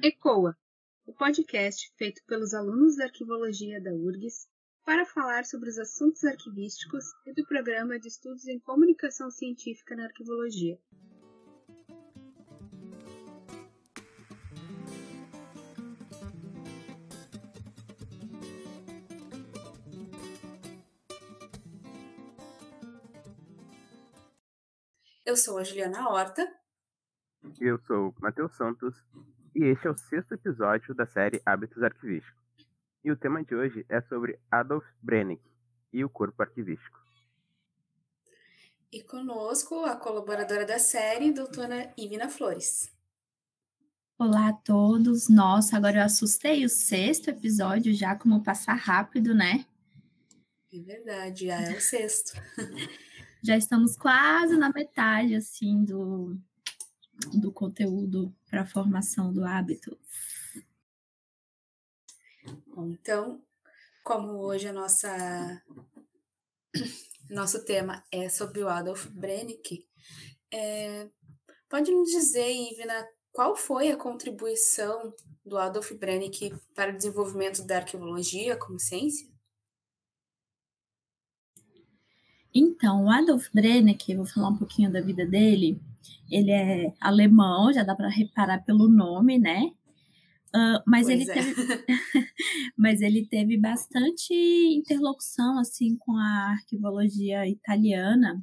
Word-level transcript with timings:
ECOA, 0.00 0.56
o 1.06 1.12
podcast 1.12 1.92
feito 1.96 2.22
pelos 2.26 2.54
alunos 2.54 2.96
da 2.96 3.04
Arquivologia 3.04 3.80
da 3.80 3.92
URGS 3.92 4.48
para 4.84 5.04
falar 5.04 5.44
sobre 5.44 5.68
os 5.68 5.78
assuntos 5.78 6.24
arquivísticos 6.24 7.04
e 7.26 7.32
do 7.32 7.46
Programa 7.46 8.00
de 8.00 8.08
Estudos 8.08 8.46
em 8.48 8.58
Comunicação 8.58 9.30
Científica 9.30 9.94
na 9.94 10.04
Arquivologia. 10.04 10.80
Eu 25.24 25.36
sou 25.36 25.58
a 25.58 25.64
Juliana 25.64 26.08
Horta. 26.08 26.50
Eu 27.60 27.78
sou 27.78 28.08
o 28.08 28.14
Matheus 28.20 28.56
Santos 28.56 28.96
e 29.54 29.64
este 29.64 29.86
é 29.86 29.90
o 29.90 29.96
sexto 29.96 30.32
episódio 30.32 30.94
da 30.94 31.06
série 31.06 31.42
Hábitos 31.44 31.82
Arquivísticos. 31.82 32.40
E 33.04 33.10
o 33.10 33.16
tema 33.16 33.44
de 33.44 33.54
hoje 33.54 33.84
é 33.88 34.00
sobre 34.02 34.38
Adolf 34.50 34.84
Brennick 35.02 35.42
e 35.92 36.04
o 36.04 36.08
corpo 36.08 36.42
arquivístico. 36.42 36.98
E 38.90 39.02
conosco 39.02 39.84
a 39.84 39.96
colaboradora 39.96 40.64
da 40.64 40.78
série, 40.78 41.32
doutora 41.32 41.92
Ivina 41.96 42.28
Flores. 42.28 42.90
Olá 44.18 44.48
a 44.48 44.52
todos. 44.52 45.28
Nossa, 45.28 45.76
agora 45.76 45.98
eu 45.98 46.04
assustei 46.04 46.64
o 46.64 46.68
sexto 46.68 47.28
episódio 47.28 47.92
já, 47.92 48.14
como 48.16 48.42
passar 48.42 48.74
rápido, 48.74 49.34
né? 49.34 49.66
É 50.72 50.78
verdade, 50.78 51.46
já 51.46 51.60
é 51.60 51.76
o 51.76 51.80
sexto. 51.80 52.32
já 53.42 53.56
estamos 53.56 53.96
quase 53.96 54.56
na 54.56 54.70
metade, 54.70 55.34
assim, 55.34 55.84
do, 55.84 56.38
do 57.34 57.52
conteúdo 57.52 58.34
para 58.48 58.62
a 58.62 58.66
formação 58.66 59.32
do 59.32 59.44
hábito. 59.44 59.98
Bom, 62.66 62.88
então, 62.88 63.42
como 64.02 64.38
hoje 64.38 64.68
a 64.68 64.72
nossa 64.72 65.62
nosso 67.30 67.64
tema 67.64 68.04
é 68.10 68.28
sobre 68.28 68.62
o 68.62 68.68
Adolf 68.68 69.06
Brennick, 69.06 69.86
é, 70.52 71.08
pode 71.68 71.90
nos 71.90 72.10
dizer, 72.10 72.50
Ivna, 72.50 73.06
qual 73.32 73.56
foi 73.56 73.90
a 73.90 73.96
contribuição 73.96 75.14
do 75.44 75.56
Adolf 75.56 75.92
Brennick 75.92 76.54
para 76.74 76.92
o 76.92 76.96
desenvolvimento 76.96 77.64
da 77.64 77.76
arqueologia 77.78 78.56
como 78.56 78.78
ciência? 78.78 79.26
Então, 82.54 83.06
o 83.06 83.10
Adolf 83.10 83.48
Brennick, 83.52 84.14
vou 84.14 84.26
falar 84.26 84.48
um 84.48 84.58
pouquinho 84.58 84.92
da 84.92 85.00
vida 85.00 85.24
dele, 85.24 85.80
ele 86.30 86.50
é 86.50 86.92
alemão, 87.00 87.72
já 87.72 87.82
dá 87.82 87.94
para 87.94 88.08
reparar 88.08 88.64
pelo 88.64 88.88
nome, 88.88 89.38
né? 89.38 89.70
Uh, 90.54 90.82
mas, 90.86 91.08
ele 91.08 91.28
é. 91.30 91.32
teve, 91.32 91.54
mas 92.76 93.00
ele 93.00 93.26
teve 93.26 93.56
bastante 93.56 94.34
interlocução 94.34 95.58
assim 95.58 95.96
com 95.96 96.12
a 96.16 96.50
arquivologia 96.50 97.46
italiana. 97.48 98.42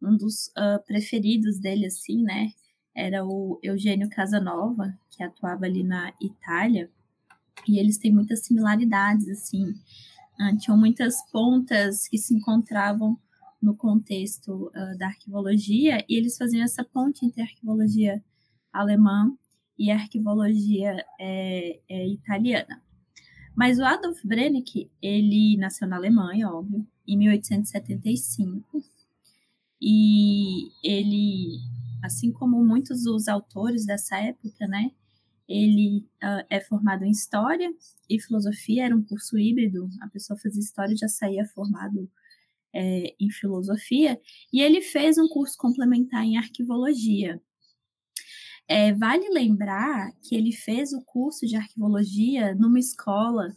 Um 0.00 0.16
dos 0.16 0.48
uh, 0.48 0.84
preferidos 0.86 1.58
dele, 1.58 1.86
assim, 1.86 2.22
né? 2.22 2.50
Era 2.94 3.24
o 3.24 3.58
Eugênio 3.62 4.08
Casanova, 4.08 4.96
que 5.10 5.24
atuava 5.24 5.64
ali 5.64 5.82
na 5.82 6.12
Itália. 6.20 6.88
E 7.66 7.80
eles 7.80 7.98
têm 7.98 8.12
muitas 8.12 8.44
similaridades, 8.44 9.28
assim. 9.28 9.70
Uh, 10.38 10.56
tinham 10.58 10.78
muitas 10.78 11.16
pontas 11.32 12.06
que 12.06 12.18
se 12.18 12.34
encontravam 12.34 13.18
no 13.64 13.74
contexto 13.74 14.66
uh, 14.68 14.98
da 14.98 15.06
arquivologia, 15.06 16.04
e 16.08 16.16
eles 16.16 16.36
faziam 16.36 16.62
essa 16.62 16.84
ponte 16.84 17.24
entre 17.24 17.40
a 17.40 17.44
arquivologia 17.44 18.22
alemã 18.72 19.32
e 19.78 19.90
a 19.90 19.94
arquivologia 19.94 21.04
é, 21.18 21.80
é, 21.88 22.08
italiana. 22.08 22.82
Mas 23.56 23.78
o 23.78 23.84
Adolf 23.84 24.20
Brennick, 24.24 24.90
ele 25.00 25.56
nasceu 25.56 25.88
na 25.88 25.96
Alemanha, 25.96 26.50
óbvio, 26.50 26.86
em 27.06 27.16
1875, 27.16 28.82
e 29.80 30.70
ele, 30.82 31.58
assim 32.02 32.32
como 32.32 32.64
muitos 32.64 33.04
dos 33.04 33.28
autores 33.28 33.86
dessa 33.86 34.16
época, 34.18 34.66
né, 34.66 34.90
ele 35.48 36.06
uh, 36.22 36.44
é 36.50 36.60
formado 36.60 37.04
em 37.04 37.10
História 37.10 37.72
e 38.08 38.20
Filosofia, 38.20 38.86
era 38.86 38.96
um 38.96 39.02
curso 39.02 39.38
híbrido, 39.38 39.88
a 40.00 40.08
pessoa 40.08 40.38
fazia 40.38 40.60
História 40.60 40.94
e 40.94 40.98
já 40.98 41.08
saía 41.08 41.46
formado 41.46 42.08
é, 42.74 43.14
em 43.20 43.30
filosofia, 43.30 44.20
e 44.52 44.60
ele 44.60 44.80
fez 44.82 45.16
um 45.16 45.28
curso 45.28 45.56
complementar 45.56 46.24
em 46.24 46.36
arquivologia. 46.36 47.40
É, 48.66 48.92
vale 48.94 49.28
lembrar 49.28 50.10
que 50.22 50.34
ele 50.34 50.50
fez 50.50 50.92
o 50.92 51.02
curso 51.02 51.46
de 51.46 51.54
arquivologia 51.54 52.54
numa 52.54 52.78
escola 52.78 53.48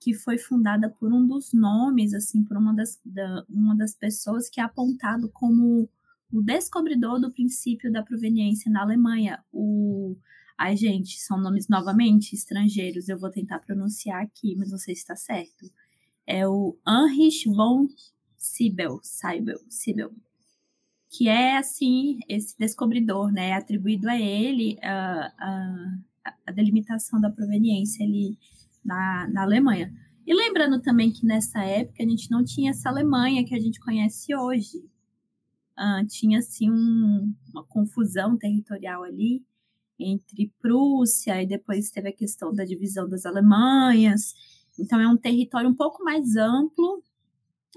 que 0.00 0.14
foi 0.14 0.38
fundada 0.38 0.88
por 0.90 1.12
um 1.12 1.26
dos 1.26 1.52
nomes, 1.52 2.14
assim, 2.14 2.44
por 2.44 2.56
uma 2.56 2.74
das, 2.74 3.00
da, 3.04 3.44
uma 3.48 3.74
das 3.76 3.94
pessoas 3.94 4.48
que 4.48 4.60
é 4.60 4.62
apontado 4.62 5.30
como 5.30 5.88
o 6.32 6.42
descobridor 6.42 7.20
do 7.20 7.32
princípio 7.32 7.90
da 7.90 8.02
proveniência 8.02 8.70
na 8.70 8.82
Alemanha. 8.82 9.42
O, 9.52 10.16
ai, 10.58 10.76
gente, 10.76 11.18
são 11.20 11.40
nomes 11.40 11.68
novamente 11.68 12.34
estrangeiros, 12.34 13.08
eu 13.08 13.18
vou 13.18 13.30
tentar 13.30 13.60
pronunciar 13.60 14.22
aqui, 14.22 14.54
mas 14.56 14.70
não 14.70 14.78
sei 14.78 14.94
se 14.94 15.00
está 15.00 15.16
certo. 15.16 15.70
É 16.26 16.46
o 16.46 16.76
Heinrich 16.86 17.48
von 17.48 17.88
Sibel, 18.44 19.00
Sibel, 19.02 19.58
Sibel, 19.70 20.12
que 21.10 21.28
é 21.28 21.56
assim 21.56 22.18
esse 22.28 22.56
descobridor, 22.58 23.32
né, 23.32 23.52
atribuído 23.54 24.08
a 24.08 24.20
ele 24.20 24.78
a, 24.82 25.32
a, 25.38 25.98
a 26.46 26.52
delimitação 26.52 27.18
da 27.18 27.30
proveniência 27.30 28.04
ali 28.04 28.38
na, 28.84 29.26
na 29.28 29.42
Alemanha. 29.42 29.92
E 30.26 30.34
lembrando 30.34 30.80
também 30.80 31.10
que 31.10 31.24
nessa 31.24 31.64
época 31.64 32.02
a 32.02 32.06
gente 32.06 32.30
não 32.30 32.44
tinha 32.44 32.70
essa 32.70 32.90
Alemanha 32.90 33.44
que 33.46 33.54
a 33.54 33.60
gente 33.60 33.80
conhece 33.80 34.34
hoje. 34.36 34.78
Uh, 35.78 36.06
tinha 36.06 36.38
assim 36.38 36.70
um, 36.70 37.34
uma 37.52 37.64
confusão 37.64 38.36
territorial 38.36 39.02
ali 39.04 39.42
entre 39.98 40.52
Prússia 40.60 41.42
e 41.42 41.46
depois 41.46 41.90
teve 41.90 42.10
a 42.10 42.12
questão 42.12 42.52
da 42.52 42.64
divisão 42.64 43.08
das 43.08 43.24
Alemanhas. 43.24 44.34
Então 44.78 45.00
é 45.00 45.08
um 45.08 45.16
território 45.16 45.68
um 45.68 45.74
pouco 45.74 46.04
mais 46.04 46.36
amplo 46.36 47.02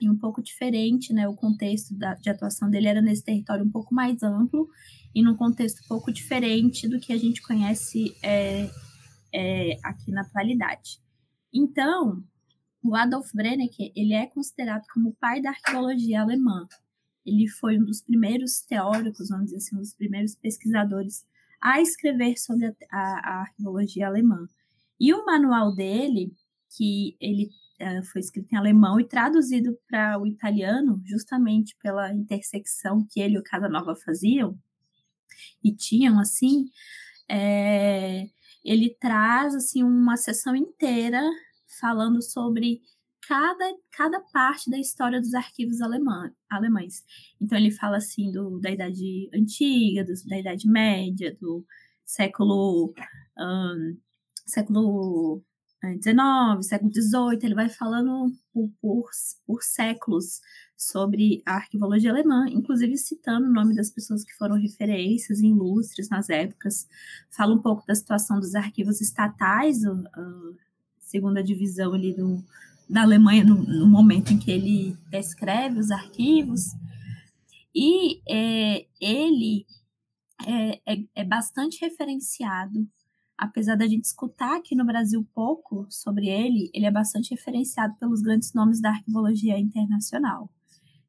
e 0.02 0.10
um 0.10 0.18
pouco 0.18 0.42
diferente, 0.42 1.14
né? 1.14 1.28
O 1.28 1.36
contexto 1.36 1.94
da, 1.96 2.14
de 2.16 2.30
atuação 2.30 2.70
dele 2.70 2.88
era 2.88 3.02
nesse 3.02 3.24
território 3.24 3.66
um 3.66 3.72
pouco 3.72 3.94
mais 3.94 4.22
amplo 4.24 4.70
e 5.14 5.24
num 5.24 5.36
contexto 5.36 5.84
um 5.84 5.88
pouco 5.88 6.12
diferente 6.12 6.88
do 6.88 7.00
que 7.00 7.12
a 7.12 7.18
gente 7.18 7.42
conhece 7.42 8.16
é, 8.24 8.70
é, 9.34 9.78
aqui 9.84 10.12
na 10.12 10.22
atualidade. 10.22 11.00
Então, 11.54 12.24
o 12.84 12.96
Adolf 12.96 13.32
Brenneck, 13.34 13.92
ele 13.96 14.14
é 14.14 14.28
considerado 14.28 14.86
como 14.94 15.10
o 15.10 15.16
pai 15.16 15.42
da 15.42 15.50
arqueologia 15.50 16.22
alemã. 16.22 16.68
Ele 17.26 17.48
foi 17.48 17.78
um 17.78 17.86
dos 17.86 18.02
primeiros 18.02 18.62
teóricos, 18.62 19.30
vamos 19.30 19.46
dizer 19.46 19.58
assim, 19.58 19.76
um 19.76 19.80
dos 19.80 19.94
primeiros 19.94 20.36
pesquisadores 20.36 21.26
a 21.62 21.82
escrever 21.82 22.38
sobre 22.38 22.68
a, 22.68 22.74
a, 22.92 23.20
a 23.20 23.42
arqueologia 23.42 24.08
alemã. 24.08 24.48
E 25.00 25.14
o 25.14 25.26
manual 25.26 25.74
dele, 25.76 26.34
que 26.76 27.18
ele 27.20 27.50
foi 28.12 28.22
escrito 28.22 28.54
em 28.54 28.58
alemão 28.58 29.00
e 29.00 29.08
traduzido 29.08 29.78
para 29.88 30.20
o 30.20 30.26
italiano, 30.26 31.02
justamente 31.06 31.76
pela 31.82 32.14
intersecção 32.14 33.06
que 33.10 33.20
ele 33.20 33.36
e 33.36 33.40
o 33.40 33.44
Casanova 33.44 33.96
faziam, 33.96 34.58
e 35.64 35.74
tinham, 35.76 36.20
assim, 36.20 36.66
é, 37.30 38.28
ele 38.64 38.96
traz, 39.00 39.56
assim, 39.56 39.84
uma 39.84 40.18
sessão 40.18 40.56
inteira 40.56 41.22
falando 41.80 42.22
sobre 42.22 42.82
cada, 43.28 43.66
cada 43.92 44.20
parte 44.34 44.70
da 44.70 44.80
história 44.80 45.20
dos 45.20 45.34
arquivos 45.34 45.82
alemã, 45.82 46.32
alemães. 46.50 47.04
Então, 47.42 47.58
ele 47.58 47.72
fala, 47.72 47.98
assim, 47.98 48.32
do, 48.32 48.60
da 48.60 48.72
Idade 48.72 49.30
Antiga, 49.34 50.04
do, 50.04 50.14
da 50.28 50.40
Idade 50.40 50.68
Média, 50.68 51.36
do 51.40 51.66
século... 52.06 52.94
Um, 53.38 53.98
século 54.48 55.44
19, 55.96 56.64
século 56.64 56.92
XVIII, 56.92 57.40
ele 57.44 57.56
vai 57.56 57.70
falando 57.70 58.34
por, 58.54 58.70
por, 58.82 59.10
por, 59.46 59.64
séculos 59.64 60.42
sobre 60.76 61.42
a 61.46 61.56
arquivologia 61.56 62.12
alemã, 62.12 62.48
inclusive 62.50 62.98
citando 62.98 63.48
o 63.48 63.54
nome 63.54 63.76
das 63.76 63.90
pessoas 63.90 64.24
que 64.24 64.34
foram 64.34 64.56
referências 64.56 65.40
ilustres 65.40 66.10
nas 66.10 66.30
épocas, 66.30 66.88
fala 67.30 67.54
um 67.54 67.62
pouco 67.62 67.86
da 67.86 67.96
situação 67.96 68.40
dos 68.40 68.56
arquivos 68.56 69.02
estatais, 69.02 69.86
a 69.86 69.96
segunda 71.00 71.44
divisão 71.44 71.94
ali 71.94 72.14
do, 72.14 72.44
da 72.90 73.04
Alemanha 73.04 73.44
no, 73.44 73.56
no, 73.56 73.88
momento 73.88 74.34
em 74.34 74.38
que 74.38 74.52
ele 74.52 74.98
descreve 75.10 75.80
os 75.80 75.92
arquivos, 75.92 76.74
e 77.74 78.22
é, 78.28 78.86
ele 79.00 79.66
é, 80.46 80.82
é, 80.86 81.04
é 81.16 81.24
bastante 81.24 81.80
referenciado 81.82 82.88
apesar 83.38 83.76
da 83.76 83.88
gente 83.88 84.06
escutar 84.06 84.58
aqui 84.58 84.76
no 84.76 84.86
Brasil 84.86 85.26
pouco 85.34 85.86
sobre 85.90 86.28
ele, 86.28 86.70
ele 86.74 86.86
é 86.86 86.92
bastante 86.92 87.32
referenciado 87.32 87.96
pelos 88.00 88.22
grandes 88.22 88.54
nomes 88.54 88.82
da 88.82 88.90
arquivologia 88.90 89.60
internacional. 89.60 90.50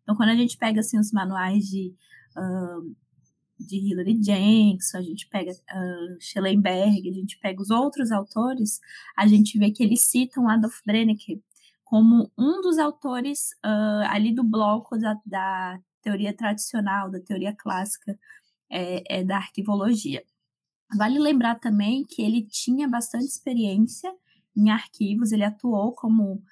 Então, 0.03 0.17
quando 0.17 0.31
a 0.31 0.37
gente 0.37 0.57
pega 0.57 0.81
assim, 0.81 0.99
os 0.99 1.13
manuais 1.13 1.65
de 1.65 1.95
uh, 2.37 2.97
de 3.59 3.77
Hilary 3.77 4.23
Jenks, 4.23 4.95
a 4.95 5.03
gente 5.03 5.29
pega 5.29 5.51
uh, 5.51 6.21
Schellenberg, 6.21 7.09
a 7.09 7.13
gente 7.13 7.39
pega 7.41 7.61
os 7.61 7.71
outros 7.71 8.13
autores, 8.13 8.81
a 9.17 9.27
gente 9.27 9.59
vê 9.59 9.71
que 9.71 9.83
eles 9.83 10.03
citam 10.03 10.49
Adolf 10.49 10.81
Brennecke 10.87 11.43
como 11.85 12.31
um 12.39 12.61
dos 12.61 12.79
autores 12.79 13.51
uh, 13.65 14.05
ali 14.09 14.33
do 14.33 14.45
bloco 14.45 14.97
da, 14.99 15.17
da, 15.25 15.81
teoria 16.03 16.35
tradicional, 16.35 17.11
da 17.11 17.21
teoria 17.21 17.55
clássica 17.55 18.17
é, 18.71 19.19
é, 19.19 19.25
da 19.25 19.37
arquivologia. 19.37 20.23
Vale 20.97 21.19
lembrar 21.19 21.57
também 21.57 22.05
que 22.05 22.23
ele 22.23 22.43
tinha 22.43 22.89
bastante 22.89 23.27
experiência 23.27 24.13
em 24.57 24.71
arquivos, 24.71 25.33
ele 25.33 25.45
atuou 25.45 25.93
como 25.93 26.43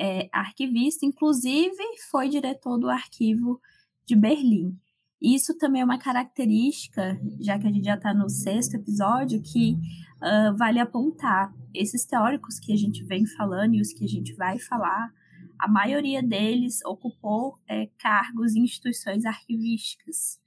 é, 0.00 0.28
arquivista, 0.32 1.06
inclusive 1.06 1.76
foi 2.10 2.28
diretor 2.28 2.78
do 2.78 2.90
arquivo 2.90 3.60
de 4.04 4.16
Berlim. 4.16 4.76
Isso 5.22 5.56
também 5.56 5.80
é 5.80 5.84
uma 5.84 5.98
característica, 5.98 7.18
já 7.40 7.58
que 7.58 7.66
a 7.66 7.72
gente 7.72 7.84
já 7.84 7.94
está 7.94 8.12
no 8.12 8.28
sexto 8.28 8.74
episódio, 8.74 9.40
que 9.40 9.72
uh, 10.20 10.54
vale 10.56 10.78
apontar. 10.78 11.50
Esses 11.72 12.04
teóricos 12.04 12.58
que 12.58 12.72
a 12.72 12.76
gente 12.76 13.02
vem 13.04 13.26
falando 13.26 13.74
e 13.74 13.80
os 13.80 13.92
que 13.92 14.04
a 14.04 14.08
gente 14.08 14.34
vai 14.34 14.58
falar, 14.58 15.10
a 15.58 15.66
maioria 15.66 16.22
deles 16.22 16.84
ocupou 16.84 17.58
é, 17.66 17.88
cargos 17.98 18.54
em 18.54 18.64
instituições 18.64 19.24
arquivísticas, 19.24 20.38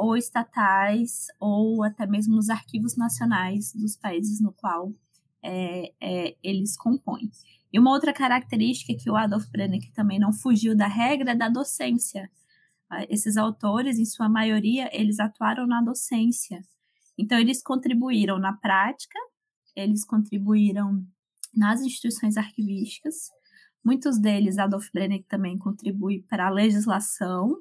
ou 0.00 0.16
estatais, 0.16 1.26
ou 1.38 1.84
até 1.84 2.06
mesmo 2.06 2.34
nos 2.34 2.48
arquivos 2.48 2.96
nacionais 2.96 3.74
dos 3.74 3.96
países 3.96 4.40
no 4.40 4.50
qual 4.50 4.94
é, 5.42 5.92
é, 6.00 6.36
eles 6.42 6.74
compõem. 6.74 7.30
E 7.70 7.78
uma 7.78 7.90
outra 7.90 8.10
característica 8.10 8.94
que 8.98 9.10
o 9.10 9.16
Adolf 9.16 9.46
Brenner 9.50 9.82
também 9.92 10.18
não 10.18 10.32
fugiu 10.32 10.74
da 10.74 10.86
regra 10.86 11.32
é 11.32 11.36
da 11.36 11.50
docência. 11.50 12.30
Esses 13.10 13.36
autores, 13.36 13.98
em 13.98 14.06
sua 14.06 14.28
maioria, 14.28 14.88
eles 14.90 15.20
atuaram 15.20 15.66
na 15.66 15.82
docência. 15.82 16.62
Então, 17.16 17.38
eles 17.38 17.62
contribuíram 17.62 18.38
na 18.38 18.54
prática, 18.54 19.18
eles 19.76 20.04
contribuíram 20.04 21.04
nas 21.54 21.82
instituições 21.82 22.38
arquivísticas. 22.38 23.28
Muitos 23.84 24.18
deles, 24.18 24.58
Adolf 24.58 24.88
Brenner 24.92 25.22
também 25.28 25.58
contribui 25.58 26.24
para 26.28 26.46
a 26.46 26.50
legislação, 26.50 27.54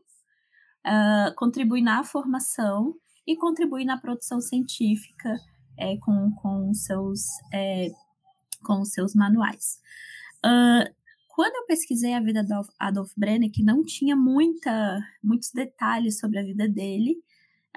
uh, 0.86 1.34
contribui 1.36 1.82
na 1.82 2.04
formação 2.04 2.96
e 3.26 3.36
contribui 3.36 3.86
na 3.86 3.98
produção 3.98 4.42
científica 4.42 5.36
é, 5.78 5.98
com, 5.98 6.32
com, 6.34 6.74
seus, 6.74 7.22
é, 7.54 7.90
com 8.64 8.84
seus 8.84 9.16
manuais. 9.16 9.80
Uh, 10.46 10.94
quando 11.30 11.56
eu 11.56 11.66
pesquisei 11.66 12.14
a 12.14 12.20
vida 12.20 12.44
do 12.44 12.54
Adolf 12.78 13.12
Brenner, 13.16 13.52
que 13.52 13.64
não 13.64 13.84
tinha 13.84 14.16
muita, 14.16 15.00
muitos 15.24 15.52
detalhes 15.54 16.20
sobre 16.20 16.40
a 16.40 16.44
vida 16.44 16.68
dele, 16.68 17.18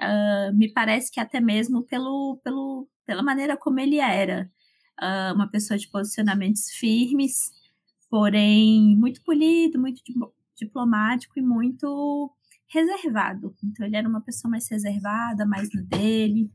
uh, 0.01 0.53
me 0.53 0.71
parece 0.71 1.11
que 1.11 1.19
até 1.19 1.39
mesmo 1.39 1.83
pelo, 1.83 2.41
pelo, 2.43 2.87
pela 3.05 3.23
maneira 3.23 3.55
como 3.55 3.79
ele 3.79 3.99
era, 3.99 4.51
uh, 5.01 5.33
uma 5.33 5.47
pessoa 5.47 5.77
de 5.77 5.87
posicionamentos 5.87 6.71
firmes, 6.71 7.51
porém 8.09 8.97
muito 8.97 9.23
polido, 9.23 9.79
muito 9.79 10.01
diplomático 10.55 11.39
e 11.39 11.41
muito 11.41 12.31
reservado. 12.73 13.55
Então 13.63 13.85
ele 13.85 13.95
era 13.95 14.07
uma 14.09 14.21
pessoa 14.21 14.49
mais 14.49 14.67
reservada, 14.69 15.45
mais 15.45 15.69
no 15.73 15.83
dele, 15.83 16.51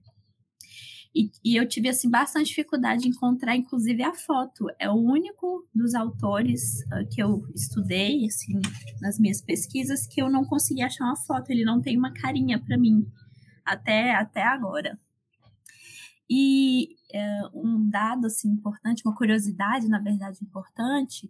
e, 1.14 1.30
e, 1.44 1.56
eu 1.56 1.66
tive 1.66 1.88
assim 1.88 2.08
bastante 2.08 2.48
dificuldade 2.48 3.02
de 3.02 3.08
encontrar, 3.08 3.56
inclusive, 3.56 4.02
a 4.02 4.14
foto. 4.14 4.66
É 4.78 4.88
o 4.88 4.94
único 4.94 5.66
dos 5.74 5.94
autores 5.94 6.80
uh, 6.92 7.08
que 7.10 7.20
eu 7.20 7.44
estudei, 7.54 8.26
assim, 8.26 8.60
nas 9.00 9.18
minhas 9.18 9.40
pesquisas, 9.40 10.06
que 10.06 10.22
eu 10.22 10.30
não 10.30 10.44
consegui 10.44 10.82
achar 10.82 11.04
uma 11.06 11.16
foto. 11.16 11.50
Ele 11.50 11.64
não 11.64 11.80
tem 11.80 11.96
uma 11.96 12.12
carinha 12.12 12.60
para 12.62 12.76
mim 12.76 13.04
até 13.64 14.14
até 14.14 14.42
agora. 14.42 14.98
E 16.30 16.90
uh, 17.12 17.66
um 17.66 17.88
dado 17.88 18.26
assim 18.26 18.50
importante, 18.50 19.02
uma 19.04 19.14
curiosidade, 19.14 19.88
na 19.88 19.98
verdade, 19.98 20.38
importante, 20.42 21.28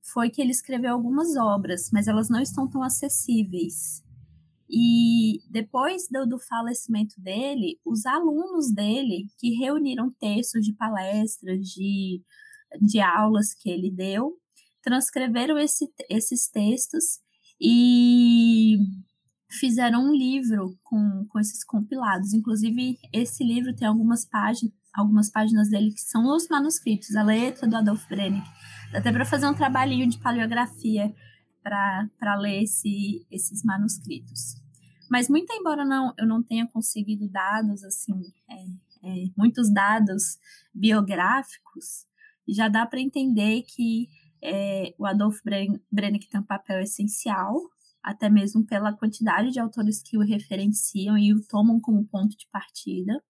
foi 0.00 0.30
que 0.30 0.40
ele 0.40 0.52
escreveu 0.52 0.92
algumas 0.94 1.36
obras, 1.36 1.90
mas 1.92 2.06
elas 2.06 2.30
não 2.30 2.40
estão 2.40 2.68
tão 2.68 2.82
acessíveis. 2.82 4.02
E 4.70 5.40
depois 5.50 6.08
do, 6.10 6.26
do, 6.26 6.38
falecimento 6.38 7.14
dele, 7.18 7.78
os 7.84 8.04
alunos 8.04 8.72
dele, 8.72 9.26
que 9.38 9.54
reuniram 9.54 10.12
textos 10.20 10.64
de 10.64 10.74
palestras, 10.74 11.66
de, 11.66 12.22
de 12.82 13.00
aulas 13.00 13.54
que 13.54 13.70
ele 13.70 13.90
deu, 13.90 14.36
transcreveram 14.82 15.58
esse, 15.58 15.90
esses 16.10 16.48
textos 16.48 17.20
e 17.60 18.76
fizeram 19.50 20.08
um 20.08 20.12
livro 20.14 20.78
com, 20.82 21.26
com 21.28 21.40
esses 21.40 21.64
compilados. 21.64 22.34
Inclusive, 22.34 22.98
esse 23.12 23.42
livro 23.42 23.74
tem 23.74 23.88
algumas 23.88 24.26
páginas, 24.26 24.74
algumas 24.94 25.30
páginas 25.30 25.70
dele 25.70 25.92
que 25.92 26.00
são 26.00 26.26
os 26.34 26.46
manuscritos, 26.48 27.16
a 27.16 27.22
letra 27.22 27.66
do 27.66 27.76
Adolf 27.76 28.06
Brenner. 28.08 28.42
Dá 28.92 28.98
até 28.98 29.10
para 29.10 29.24
fazer 29.24 29.46
um 29.46 29.54
trabalhinho 29.54 30.08
de 30.08 30.18
paleografia 30.18 31.14
para 31.62 32.36
ler 32.36 32.62
esse, 32.62 33.26
esses 33.30 33.62
manuscritos. 33.64 34.56
Mas 35.10 35.28
muito 35.28 35.52
embora 35.52 35.84
não, 35.84 36.12
eu 36.18 36.26
não 36.26 36.42
tenha 36.42 36.66
conseguido 36.66 37.28
dados 37.28 37.82
assim, 37.82 38.32
é, 38.48 38.64
é, 39.02 39.30
muitos 39.36 39.72
dados 39.72 40.38
biográficos, 40.74 42.06
já 42.46 42.68
dá 42.68 42.86
para 42.86 43.00
entender 43.00 43.62
que 43.62 44.08
é, 44.42 44.94
o 44.98 45.06
Adolf 45.06 45.40
Brennick 45.90 46.28
tem 46.28 46.40
um 46.40 46.44
papel 46.44 46.80
essencial, 46.80 47.60
até 48.02 48.28
mesmo 48.28 48.64
pela 48.64 48.92
quantidade 48.92 49.50
de 49.50 49.60
autores 49.60 50.02
que 50.02 50.16
o 50.16 50.22
referenciam 50.22 51.18
e 51.18 51.32
o 51.32 51.42
tomam 51.46 51.80
como 51.80 52.06
ponto 52.06 52.36
de 52.36 52.46
partida, 52.50 53.22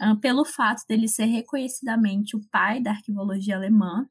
uh, 0.00 0.16
pelo 0.20 0.44
fato 0.44 0.86
dele 0.86 1.08
ser 1.08 1.24
reconhecidamente 1.24 2.36
o 2.36 2.46
pai 2.50 2.80
da 2.80 2.90
arquivologia 2.90 3.56
alemã 3.56 4.08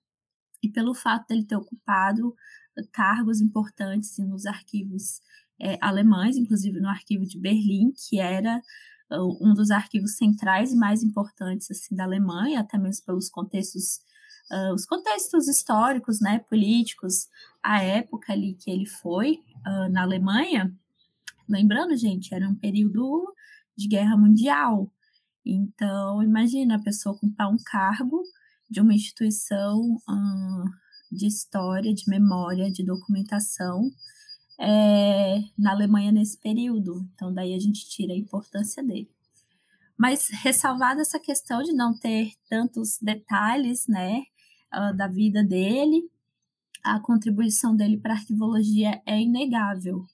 e 0.62 0.70
pelo 0.70 0.94
fato 0.94 1.28
dele 1.28 1.46
ter 1.46 1.56
ocupado 1.56 2.36
cargos 2.92 3.42
importantes 3.42 4.18
nos 4.20 4.46
arquivos 4.46 5.22
é, 5.60 5.78
alemães, 5.82 6.38
inclusive 6.38 6.80
no 6.80 6.88
arquivo 6.88 7.26
de 7.26 7.40
Berlim, 7.40 7.92
que 7.92 8.20
era 8.20 8.62
uh, 9.12 9.38
um 9.46 9.54
dos 9.54 9.72
arquivos 9.72 10.16
centrais 10.16 10.72
e 10.72 10.76
mais 10.76 11.04
importantes 11.04 11.72
assim 11.72 11.96
da 11.96 12.04
Alemanha, 12.04 12.60
até 12.60 12.78
mesmo 12.78 13.06
pelos 13.06 13.30
contextos 13.30 14.02
uh, 14.52 14.74
os 14.74 14.86
contextos 14.86 15.48
históricos, 15.48 16.20
né, 16.20 16.40
políticos, 16.40 17.28
a 17.62 17.82
época 17.82 18.34
ali 18.34 18.54
que 18.54 18.72
ele 18.72 18.86
foi 18.86 19.40
uh, 19.66 19.92
na 19.92 20.04
Alemanha. 20.04 20.74
Lembrando, 21.50 21.96
gente, 21.96 22.34
era 22.34 22.48
um 22.48 22.56
período 22.56 23.34
de 23.76 23.88
guerra 23.88 24.18
mundial. 24.18 24.92
Então, 25.46 26.22
imagina 26.22 26.76
a 26.76 26.82
pessoa 26.82 27.16
ocupar 27.16 27.50
um 27.50 27.58
cargo 27.58 28.22
de 28.70 28.82
uma 28.82 28.94
instituição 28.94 29.98
de 31.12 31.28
história, 31.28 31.94
de 31.94 32.10
memória, 32.10 32.72
de 32.72 32.84
documentação 32.84 33.90
é, 34.60 35.44
na 35.58 35.72
Alemanha 35.72 36.12
nesse 36.12 36.38
período. 36.38 37.08
Então, 37.14 37.34
daí 37.34 37.54
a 37.54 37.60
gente 37.60 37.88
tira 37.90 38.14
a 38.14 38.18
importância 38.18 38.84
dele. 38.84 39.10
Mas, 39.98 40.30
ressalvada 40.30 41.02
essa 41.02 41.20
questão 41.20 41.64
de 41.64 41.74
não 41.74 41.98
ter 41.98 42.34
tantos 42.48 43.00
detalhes, 43.02 43.88
né, 43.88 44.22
uh, 44.74 44.96
da 44.96 45.08
vida 45.08 45.44
dele, 45.44 46.10
a 46.84 47.00
contribuição 47.00 47.76
dele 47.76 47.98
para 47.98 48.14
a 48.14 48.18
arquivologia 48.18 49.02
é 49.06 49.20
inegável. 49.20 50.06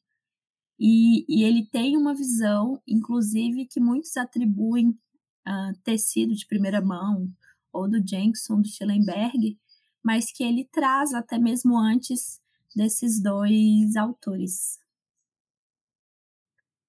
E, 0.79 1.25
e, 1.27 1.43
ele 1.43 1.65
tem 1.65 1.97
uma 1.97 2.15
visão, 2.15 2.81
inclusive, 2.87 3.65
que 3.65 3.79
muitos 3.79 4.15
atribuem 4.17 4.89
uh, 4.89 5.77
ter 5.83 5.97
sido 5.97 6.33
de 6.33 6.47
primeira 6.47 6.81
mão, 6.81 7.29
ou 7.71 7.89
do 7.89 8.05
Jenkson, 8.05 8.61
do 8.61 8.67
Schellenberg, 8.67 9.57
mas 10.03 10.31
que 10.31 10.43
ele 10.43 10.67
traz 10.71 11.13
até 11.13 11.37
mesmo 11.37 11.77
antes 11.77 12.41
desses 12.75 13.21
dois 13.21 13.95
autores. 13.95 14.79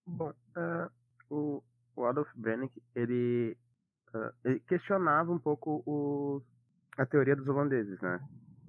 Bom, 0.06 0.32
uh, 0.56 1.62
o, 1.96 2.04
Adolf 2.04 2.28
Brennick, 2.34 2.82
ele, 2.94 3.56
uh, 4.14 4.32
ele 4.44 4.60
questionava 4.60 5.32
um 5.32 5.38
pouco 5.38 5.82
o, 5.86 6.42
a 6.98 7.06
teoria 7.06 7.36
dos 7.36 7.48
holandeses, 7.48 8.00
né? 8.00 8.20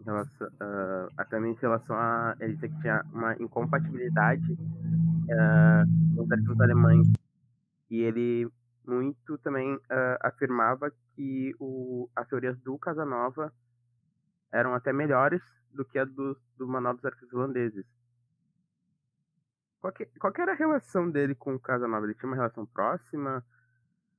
Relação, 0.06 0.48
uh, 0.48 1.12
até 1.18 1.40
em 1.40 1.54
relação 1.56 1.96
a 1.96 2.36
ele 2.40 2.54
dizer 2.56 2.70
que 2.70 2.82
tinha 2.82 3.04
uma 3.12 3.34
incompatibilidade 3.36 4.54
uh, 4.54 6.16
com 6.16 6.54
os 6.54 6.62
alemães. 6.62 7.08
E 7.90 8.02
ele 8.02 8.48
muito 8.86 9.38
também 9.40 9.80
afirmava 10.22 10.92
que 11.16 11.56
o, 11.60 12.08
as 12.16 12.28
teorias 12.28 12.60
do 12.60 12.78
Casanova 12.78 13.52
eram 14.52 14.74
até 14.74 14.94
melhores 14.94 15.42
do 15.74 15.84
que 15.84 16.00
a 16.00 16.06
do, 16.06 16.38
do 16.58 16.66
dos 16.66 17.06
Arquivos 17.06 17.34
Holandeses. 17.34 17.86
Qual 19.82 19.94
que, 19.94 20.06
qual 20.20 20.34
que 20.34 20.42
era 20.42 20.54
a 20.54 20.56
relação 20.56 21.10
dele 21.10 21.36
com 21.36 21.56
o 21.56 21.60
Casanova? 21.60 22.06
Ele 22.06 22.16
tinha 22.16 22.28
uma 22.30 22.36
relação 22.36 22.66
próxima? 22.66 23.46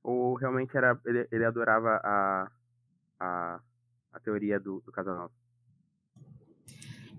Ou 0.01 0.35
realmente 0.35 0.77
era, 0.77 0.97
ele, 1.05 1.27
ele 1.31 1.43
adorava 1.43 1.99
a, 2.03 2.51
a, 3.19 3.59
a 4.13 4.19
teoria 4.19 4.59
do, 4.59 4.81
do 4.81 4.91
Casanova? 4.91 5.31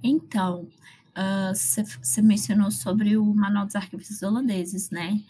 Então, 0.02 0.68
você 1.52 2.20
uh, 2.20 2.24
mencionou 2.24 2.70
sobre 2.70 3.16
o 3.16 3.34
Manual 3.34 3.66
dos 3.66 3.76
Arquivos 3.76 4.22
Holandeses, 4.22 4.90
né? 4.90 5.20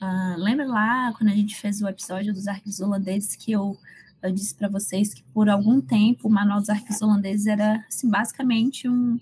Uh, 0.00 0.38
lembra 0.38 0.66
lá 0.66 1.12
quando 1.14 1.30
a 1.30 1.34
gente 1.34 1.56
fez 1.56 1.82
o 1.82 1.88
episódio 1.88 2.32
dos 2.32 2.46
arquivos 2.46 2.80
holandeses 2.80 3.34
que 3.34 3.50
eu, 3.50 3.76
eu 4.22 4.32
disse 4.32 4.54
para 4.54 4.68
vocês 4.68 5.14
que 5.14 5.22
por 5.32 5.48
algum 5.48 5.80
tempo 5.80 6.28
o 6.28 6.30
manual 6.30 6.60
dos 6.60 6.68
arquivos 6.68 7.00
holandeses 7.02 7.46
era 7.46 7.84
assim, 7.88 8.10
basicamente 8.10 8.88
um, 8.88 9.18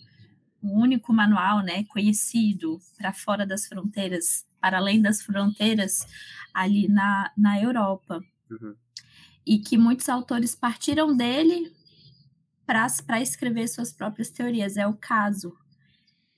um 0.62 0.72
único 0.72 1.12
manual, 1.12 1.62
né, 1.62 1.84
conhecido 1.84 2.80
para 2.96 3.12
fora 3.12 3.46
das 3.46 3.66
fronteiras, 3.66 4.46
para 4.60 4.78
além 4.78 5.00
das 5.00 5.22
fronteiras 5.22 6.06
ali 6.52 6.88
na, 6.88 7.30
na 7.36 7.60
Europa. 7.60 8.22
Uhum. 8.50 8.74
E 9.44 9.58
que 9.58 9.78
muitos 9.78 10.08
autores 10.08 10.54
partiram 10.54 11.16
dele 11.16 11.72
para 12.66 13.20
escrever 13.20 13.68
suas 13.68 13.92
próprias 13.92 14.30
teorias. 14.30 14.76
É 14.76 14.86
o 14.86 14.94
caso 14.94 15.56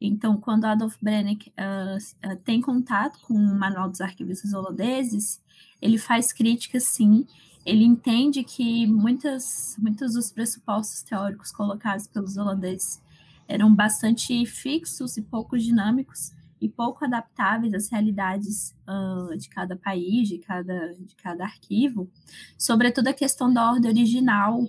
então, 0.00 0.36
quando 0.36 0.64
Adolf 0.64 0.96
Brennick 1.02 1.50
uh, 1.50 2.30
uh, 2.30 2.36
tem 2.44 2.60
contato 2.60 3.18
com 3.22 3.34
o 3.34 3.58
Manual 3.58 3.88
dos 3.90 4.00
Arquivistas 4.00 4.52
Holandeses, 4.52 5.42
ele 5.82 5.98
faz 5.98 6.32
críticas, 6.32 6.84
sim. 6.84 7.26
Ele 7.68 7.84
entende 7.84 8.42
que 8.42 8.86
muitas, 8.86 9.76
muitos 9.78 10.14
dos 10.14 10.32
pressupostos 10.32 11.02
teóricos 11.02 11.52
colocados 11.52 12.06
pelos 12.06 12.38
holandeses 12.38 12.98
eram 13.46 13.74
bastante 13.74 14.46
fixos 14.46 15.18
e 15.18 15.22
pouco 15.22 15.58
dinâmicos 15.58 16.32
e 16.62 16.66
pouco 16.66 17.04
adaptáveis 17.04 17.74
às 17.74 17.90
realidades 17.90 18.74
uh, 18.88 19.36
de 19.36 19.50
cada 19.50 19.76
país, 19.76 20.30
de 20.30 20.38
cada, 20.38 20.94
de 20.94 21.14
cada 21.16 21.44
arquivo, 21.44 22.10
sobretudo 22.56 23.08
a 23.08 23.12
questão 23.12 23.52
da 23.52 23.70
ordem 23.70 23.90
original 23.90 24.66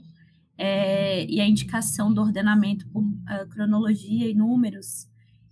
é, 0.58 1.26
e 1.26 1.40
a 1.40 1.48
indicação 1.48 2.14
do 2.14 2.20
ordenamento 2.20 2.86
por 2.90 3.02
uh, 3.02 3.48
cronologia 3.50 4.30
e 4.30 4.34
números, 4.34 5.08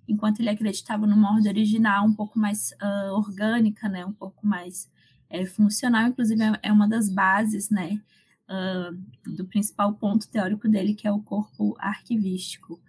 enquanto 0.05 0.41
ele 0.41 0.49
acreditava 0.49 1.07
numa 1.07 1.31
ordem 1.31 1.49
original 1.49 2.05
um 2.05 2.13
pouco 2.13 2.37
mais 2.37 2.73
uh, 2.73 3.13
orgânica, 3.13 3.87
né, 3.87 4.05
um 4.05 4.11
pouco 4.11 4.45
mais 4.45 4.89
é, 5.29 5.45
funcional, 5.45 6.07
inclusive 6.07 6.41
é, 6.41 6.59
é 6.63 6.71
uma 6.71 6.87
das 6.87 7.09
bases, 7.09 7.69
né, 7.69 8.01
uh, 8.49 9.31
do 9.35 9.45
principal 9.45 9.93
ponto 9.93 10.29
teórico 10.29 10.67
dele, 10.67 10.93
que 10.93 11.07
é 11.07 11.11
o 11.11 11.21
corpo 11.21 11.75
arquivístico. 11.79 12.81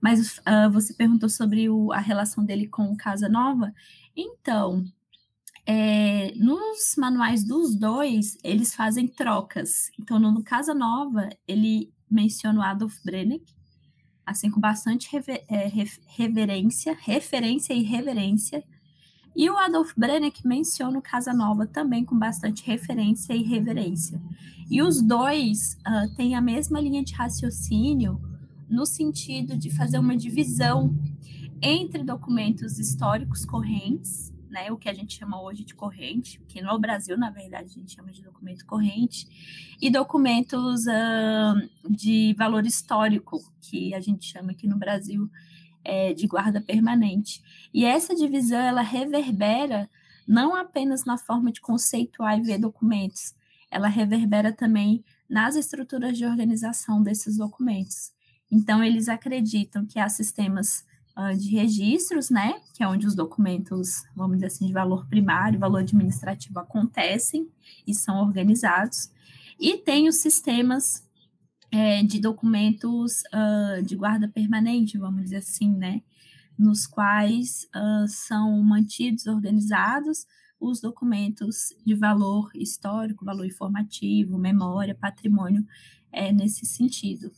Mas 0.00 0.38
uh, 0.38 0.70
você 0.72 0.94
perguntou 0.94 1.28
sobre 1.28 1.68
o, 1.68 1.92
a 1.92 1.98
relação 1.98 2.44
dele 2.44 2.66
com 2.66 2.96
Casa 2.96 3.28
Nova, 3.28 3.72
então, 4.16 4.84
é, 5.66 6.32
nos 6.34 6.94
manuais 6.98 7.44
dos 7.44 7.76
dois, 7.76 8.36
eles 8.42 8.74
fazem 8.74 9.06
trocas. 9.06 9.90
Então, 9.98 10.18
no, 10.18 10.42
Casa 10.42 10.74
Nova, 10.74 11.28
ele 11.46 11.92
menciona 12.10 12.58
o 12.58 12.62
Adolf 12.62 12.98
Brennick, 13.04 13.54
assim 14.26 14.50
com 14.50 14.60
bastante 14.60 15.10
rever, 15.12 15.44
é, 15.48 15.70
reverência, 16.06 16.96
referência 17.00 17.72
e 17.72 17.82
reverência. 17.82 18.64
E 19.40 19.48
o 19.48 19.56
Adolf 19.56 19.94
Brenner 19.96 20.30
menciona 20.44 20.98
o 20.98 21.00
Casanova 21.00 21.66
também 21.66 22.04
com 22.04 22.18
bastante 22.18 22.62
referência 22.62 23.32
e 23.32 23.42
reverência. 23.42 24.20
E 24.70 24.82
os 24.82 25.00
dois 25.00 25.78
uh, 25.78 26.14
têm 26.14 26.34
a 26.34 26.42
mesma 26.42 26.78
linha 26.78 27.02
de 27.02 27.14
raciocínio 27.14 28.20
no 28.68 28.84
sentido 28.84 29.56
de 29.56 29.70
fazer 29.70 29.98
uma 29.98 30.14
divisão 30.14 30.94
entre 31.62 32.04
documentos 32.04 32.78
históricos 32.78 33.46
correntes 33.46 34.30
né, 34.50 34.70
o 34.70 34.76
que 34.76 34.88
a 34.88 34.92
gente 34.92 35.16
chama 35.16 35.40
hoje 35.40 35.64
de 35.64 35.74
corrente, 35.74 36.40
que 36.48 36.60
no 36.60 36.76
Brasil, 36.78 37.16
na 37.16 37.30
verdade, 37.30 37.66
a 37.70 37.80
gente 37.80 37.94
chama 37.94 38.10
de 38.10 38.20
documento 38.20 38.66
corrente, 38.66 39.28
e 39.80 39.88
documentos 39.88 40.86
uh, 40.86 41.88
de 41.88 42.34
valor 42.36 42.66
histórico, 42.66 43.40
que 43.60 43.94
a 43.94 44.00
gente 44.00 44.26
chama 44.26 44.50
aqui 44.50 44.66
no 44.66 44.76
Brasil 44.76 45.30
é, 45.84 46.12
de 46.12 46.26
guarda 46.26 46.60
permanente. 46.60 47.42
E 47.72 47.84
essa 47.84 48.14
divisão, 48.14 48.58
ela 48.58 48.82
reverbera 48.82 49.88
não 50.26 50.54
apenas 50.54 51.04
na 51.04 51.18
forma 51.18 51.50
de 51.50 51.60
conceituar 51.60 52.38
e 52.38 52.42
ver 52.42 52.58
documentos, 52.58 53.34
ela 53.70 53.88
reverbera 53.88 54.52
também 54.52 55.04
nas 55.28 55.56
estruturas 55.56 56.16
de 56.16 56.24
organização 56.24 57.02
desses 57.02 57.36
documentos. 57.36 58.12
Então, 58.50 58.82
eles 58.82 59.08
acreditam 59.08 59.86
que 59.86 59.98
há 59.98 60.08
sistemas 60.08 60.84
uh, 61.16 61.36
de 61.36 61.50
registros, 61.50 62.30
né, 62.30 62.60
que 62.74 62.82
é 62.82 62.88
onde 62.88 63.06
os 63.06 63.14
documentos, 63.14 64.02
vamos 64.14 64.36
dizer 64.36 64.46
assim, 64.46 64.66
de 64.66 64.72
valor 64.72 65.06
primário, 65.06 65.58
valor 65.58 65.78
administrativo 65.78 66.58
acontecem 66.58 67.48
e 67.86 67.94
são 67.94 68.20
organizados, 68.20 69.10
e 69.58 69.76
tem 69.76 70.08
os 70.08 70.16
sistemas 70.16 71.08
é, 71.72 72.02
de 72.02 72.20
documentos 72.20 73.22
uh, 73.32 73.82
de 73.82 73.96
guarda 73.96 74.28
permanente, 74.28 74.98
vamos 74.98 75.24
dizer 75.24 75.36
assim, 75.36 75.70
né, 75.70 76.02
nos 76.58 76.86
quais 76.86 77.66
uh, 77.74 78.08
são 78.08 78.62
mantidos, 78.62 79.26
organizados 79.26 80.26
os 80.60 80.80
documentos 80.80 81.74
de 81.86 81.94
valor 81.94 82.50
histórico, 82.54 83.24
valor 83.24 83.46
informativo, 83.46 84.36
memória, 84.36 84.94
patrimônio, 84.94 85.64
é, 86.12 86.32
nesse 86.32 86.66
sentido. 86.66 87.30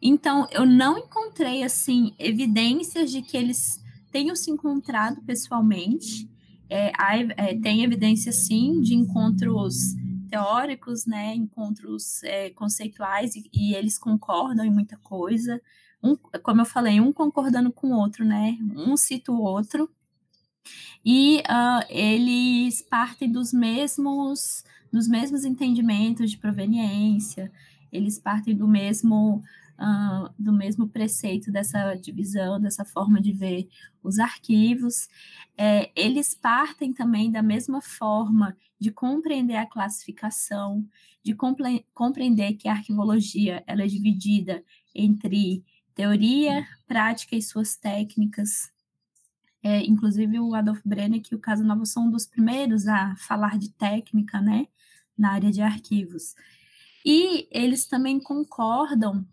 Então, 0.00 0.46
eu 0.52 0.64
não 0.64 0.98
encontrei, 0.98 1.64
assim, 1.64 2.14
evidências 2.18 3.10
de 3.10 3.22
que 3.22 3.36
eles 3.36 3.82
tenham 4.12 4.36
se 4.36 4.50
encontrado 4.50 5.20
pessoalmente. 5.22 6.28
É, 6.68 6.92
há, 6.96 7.16
é, 7.36 7.58
tem 7.58 7.82
evidência, 7.82 8.30
sim, 8.30 8.80
de 8.80 8.94
encontros 8.94 9.94
teóricos, 10.28 11.06
né, 11.06 11.34
encontros 11.34 12.22
é, 12.22 12.50
conceituais, 12.50 13.34
e, 13.34 13.50
e, 13.52 13.74
eles 13.74 13.98
concordam 13.98 14.64
em 14.64 14.70
muita 14.70 14.96
coisa. 14.98 15.60
Um, 16.02 16.16
como 16.42 16.60
eu 16.60 16.66
falei, 16.66 17.00
um 17.00 17.12
concordando 17.12 17.72
com 17.72 17.88
o 17.88 17.96
outro, 17.96 18.24
né, 18.24 18.56
um 18.76 18.96
cita 18.96 19.32
o 19.32 19.40
outro, 19.40 19.90
e 21.04 21.38
uh, 21.38 21.84
eles 21.88 22.82
partem 22.82 23.30
dos 23.30 23.52
mesmos, 23.52 24.64
dos 24.92 25.08
mesmos 25.08 25.44
entendimentos 25.44 26.30
de 26.30 26.38
proveniência, 26.38 27.50
eles 27.90 28.18
partem 28.18 28.54
do 28.54 28.68
mesmo 28.68 29.42
uh, 29.78 30.30
do 30.38 30.52
mesmo 30.52 30.88
preceito 30.88 31.50
dessa 31.52 31.94
divisão, 31.94 32.60
dessa 32.60 32.84
forma 32.84 33.20
de 33.20 33.32
ver 33.32 33.68
os 34.02 34.18
arquivos. 34.18 35.08
É, 35.56 35.90
eles 35.94 36.34
partem 36.34 36.92
também 36.92 37.30
da 37.30 37.42
mesma 37.42 37.80
forma 37.80 38.56
de 38.78 38.90
compreender 38.90 39.56
a 39.56 39.66
classificação, 39.66 40.86
de 41.22 41.34
compre 41.34 41.84
compreender 41.92 42.54
que 42.54 42.68
a 42.68 42.72
arquivologia 42.72 43.62
ela 43.66 43.82
é 43.82 43.86
dividida 43.86 44.62
entre 44.94 45.64
teoria, 45.94 46.66
prática 46.86 47.34
e 47.34 47.42
suas 47.42 47.76
técnicas. 47.76 48.70
É, 49.62 49.82
inclusive 49.84 50.38
o 50.38 50.54
Adolf 50.54 50.80
Brenner 50.84 51.20
e 51.30 51.34
o 51.34 51.40
Casanova 51.40 51.84
são 51.84 52.06
um 52.06 52.10
dos 52.10 52.26
primeiros 52.26 52.86
a 52.86 53.16
falar 53.16 53.58
de 53.58 53.70
técnica, 53.70 54.40
né, 54.40 54.68
na 55.16 55.32
área 55.32 55.50
de 55.50 55.60
arquivos. 55.60 56.36
E 57.04 57.48
eles 57.50 57.86
também 57.86 58.20
concordam 58.20 59.26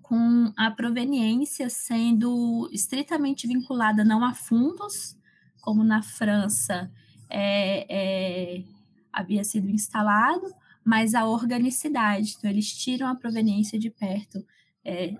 com 0.00 0.52
a 0.56 0.70
proveniência 0.70 1.70
sendo 1.70 2.68
estritamente 2.72 3.46
vinculada 3.46 4.02
não 4.02 4.24
a 4.24 4.34
fundos, 4.34 5.16
como 5.60 5.84
na 5.84 6.02
França 6.02 6.90
é, 7.32 7.86
é, 7.88 8.64
havia 9.12 9.42
sido 9.42 9.70
instalado, 9.70 10.52
mas 10.84 11.14
a 11.14 11.26
organicidade. 11.26 12.34
Então, 12.36 12.50
eles 12.50 12.72
tiram 12.72 13.08
a 13.08 13.14
proveniência 13.14 13.78
de 13.78 13.88
perto 13.88 14.44
é, 14.84 15.14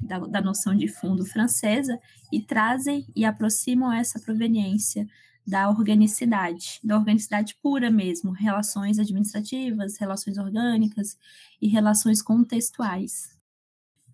da, 0.00 0.18
da 0.18 0.40
noção 0.40 0.74
de 0.74 0.88
fundo 0.88 1.24
francesa 1.24 2.00
e 2.32 2.40
trazem 2.40 3.06
e 3.14 3.24
aproximam 3.24 3.92
essa 3.92 4.18
proveniência 4.18 5.06
da 5.46 5.68
organicidade, 5.68 6.78
da 6.82 6.96
organicidade 6.96 7.56
pura 7.60 7.90
mesmo, 7.90 8.30
relações 8.30 8.98
administrativas, 8.98 9.98
relações 9.98 10.38
orgânicas 10.38 11.18
e 11.60 11.66
relações 11.68 12.22
contextuais. 12.22 13.36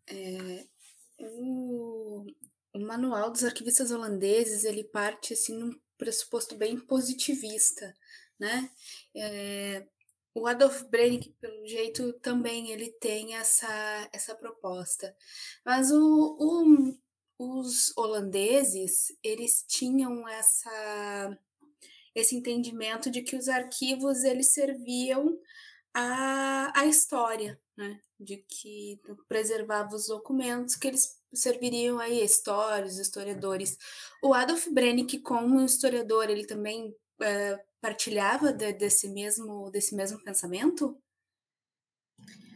É, 0.09 0.65
o, 1.19 2.25
o, 2.73 2.79
manual 2.81 3.31
dos 3.31 3.45
arquivistas 3.45 3.91
holandeses 3.91 4.65
ele 4.65 4.85
parte 4.85 5.33
assim 5.35 5.59
num 5.59 5.75
pressuposto 5.97 6.57
bem 6.57 6.79
positivista, 6.79 7.95
né? 8.39 8.71
É, 9.15 9.87
o 10.35 10.47
Adolf 10.47 10.83
Brennick, 10.91 11.31
pelo 11.41 11.67
jeito, 11.67 12.13
também 12.21 12.71
ele 12.71 12.93
tem 13.01 13.37
essa, 13.37 14.09
essa 14.13 14.35
proposta. 14.35 15.17
Mas 15.65 15.91
o, 15.91 16.37
o, 17.39 17.57
os 17.63 17.97
holandeses, 17.97 19.17
eles 19.23 19.65
tinham 19.67 20.29
essa, 20.29 21.39
esse 22.15 22.37
entendimento 22.37 23.11
de 23.11 23.23
que 23.23 23.35
os 23.35 23.49
arquivos, 23.49 24.25
eles 24.25 24.53
serviam 24.53 25.39
a, 25.95 26.81
a 26.81 26.85
história, 26.85 27.59
né? 27.75 27.99
de 28.21 28.37
que 28.37 29.01
preservava 29.29 29.95
os 29.95 30.09
documentos 30.09 30.75
que 30.75 30.89
eles 30.89 31.19
serviriam 31.33 31.99
aí 31.99 32.25
histórios, 32.25 32.99
historiadores. 32.99 33.77
O 34.23 34.35
Adolf 34.35 34.67
Brennick, 34.69 35.19
como 35.21 35.61
historiador, 35.61 36.31
ele 36.31 36.47
também 36.47 36.95
é, 37.21 37.59
partilhava 37.81 38.53
de, 38.53 38.73
desse 38.73 39.09
mesmo 39.09 39.71
desse 39.71 39.95
mesmo 39.95 40.23
pensamento? 40.23 40.99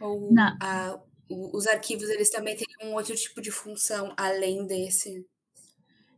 Ou 0.00 0.30
a, 0.60 0.98
os 1.28 1.66
arquivos 1.66 2.08
eles 2.08 2.30
também 2.30 2.56
têm 2.56 2.66
um 2.82 2.94
outro 2.94 3.14
tipo 3.14 3.40
de 3.40 3.50
função 3.50 4.12
além 4.16 4.66
desse? 4.66 5.26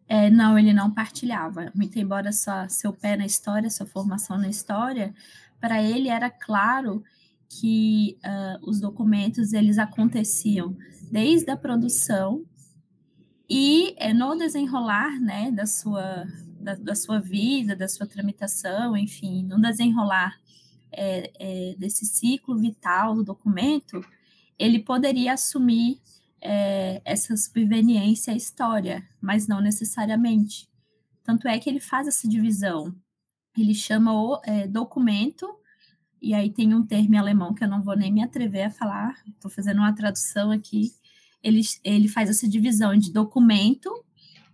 É, 0.08 0.30
não, 0.30 0.58
ele 0.58 0.72
não 0.72 0.92
partilhava. 0.92 1.72
Muito 1.74 1.98
embora 1.98 2.32
sua, 2.32 2.68
seu 2.68 2.92
pé 2.92 3.16
na 3.16 3.26
história, 3.26 3.70
sua 3.70 3.86
formação 3.86 4.38
na 4.38 4.48
história, 4.48 5.14
para 5.60 5.82
ele 5.82 6.08
era 6.08 6.30
claro 6.30 7.02
que 7.60 8.18
uh, 8.24 8.68
os 8.68 8.80
documentos 8.80 9.52
eles 9.52 9.76
aconteciam 9.76 10.74
desde 11.10 11.50
a 11.50 11.56
produção 11.56 12.46
e 13.48 13.94
é, 13.98 14.14
no 14.14 14.34
desenrolar 14.34 15.20
né, 15.20 15.50
da, 15.50 15.66
sua, 15.66 16.24
da, 16.58 16.74
da, 16.74 16.94
sua 16.94 17.20
vida, 17.20 17.76
da 17.76 17.86
sua 17.86 18.06
tramitação, 18.06 18.96
enfim, 18.96 19.42
no 19.42 19.60
desenrolar 19.60 20.40
é, 20.90 21.30
é, 21.38 21.74
desse 21.76 22.06
ciclo 22.06 22.58
vital 22.58 23.14
do 23.14 23.22
documento, 23.22 24.02
ele 24.58 24.78
poderia 24.78 25.34
assumir 25.34 26.00
é, 26.40 27.02
essa 27.04 27.36
subveniência 27.36 28.32
à 28.32 28.36
história, 28.36 29.06
mas 29.20 29.46
não 29.46 29.60
necessariamente. 29.60 30.66
Tanto 31.22 31.46
é 31.46 31.58
que 31.58 31.68
ele 31.68 31.80
faz 31.80 32.08
essa 32.08 32.26
divisão. 32.26 32.94
Ele 33.56 33.74
chama 33.74 34.14
o 34.14 34.40
documento 34.70 35.46
e 36.22 36.32
aí 36.34 36.50
tem 36.50 36.72
um 36.72 36.86
termo 36.86 37.16
em 37.16 37.18
alemão 37.18 37.52
que 37.52 37.64
eu 37.64 37.68
não 37.68 37.82
vou 37.82 37.96
nem 37.96 38.12
me 38.12 38.22
atrever 38.22 38.66
a 38.66 38.70
falar, 38.70 39.20
estou 39.26 39.50
fazendo 39.50 39.78
uma 39.78 39.92
tradução 39.92 40.52
aqui. 40.52 40.92
Ele, 41.42 41.60
ele 41.82 42.06
faz 42.06 42.30
essa 42.30 42.48
divisão 42.48 42.96
de 42.96 43.12
documento, 43.12 43.90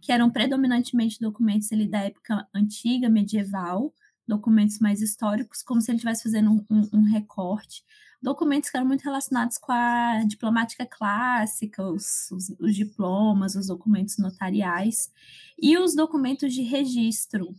que 0.00 0.10
eram 0.10 0.30
predominantemente 0.30 1.20
documentos 1.20 1.70
ali 1.70 1.86
da 1.86 1.98
época 1.98 2.48
antiga, 2.54 3.10
medieval, 3.10 3.92
documentos 4.26 4.78
mais 4.78 5.02
históricos, 5.02 5.62
como 5.62 5.82
se 5.82 5.90
ele 5.90 5.96
estivesse 5.96 6.22
fazendo 6.22 6.52
um, 6.52 6.64
um, 6.70 6.88
um, 6.94 7.02
recorte. 7.02 7.84
Documentos 8.22 8.70
que 8.70 8.76
eram 8.78 8.86
muito 8.86 9.02
relacionados 9.02 9.58
com 9.58 9.70
a 9.70 10.24
diplomática 10.26 10.86
clássica, 10.86 11.82
os, 11.82 12.30
os, 12.30 12.48
os 12.58 12.74
diplomas, 12.74 13.54
os 13.54 13.66
documentos 13.66 14.16
notariais, 14.16 15.12
e 15.60 15.76
os 15.76 15.94
documentos 15.94 16.54
de 16.54 16.62
registro, 16.62 17.54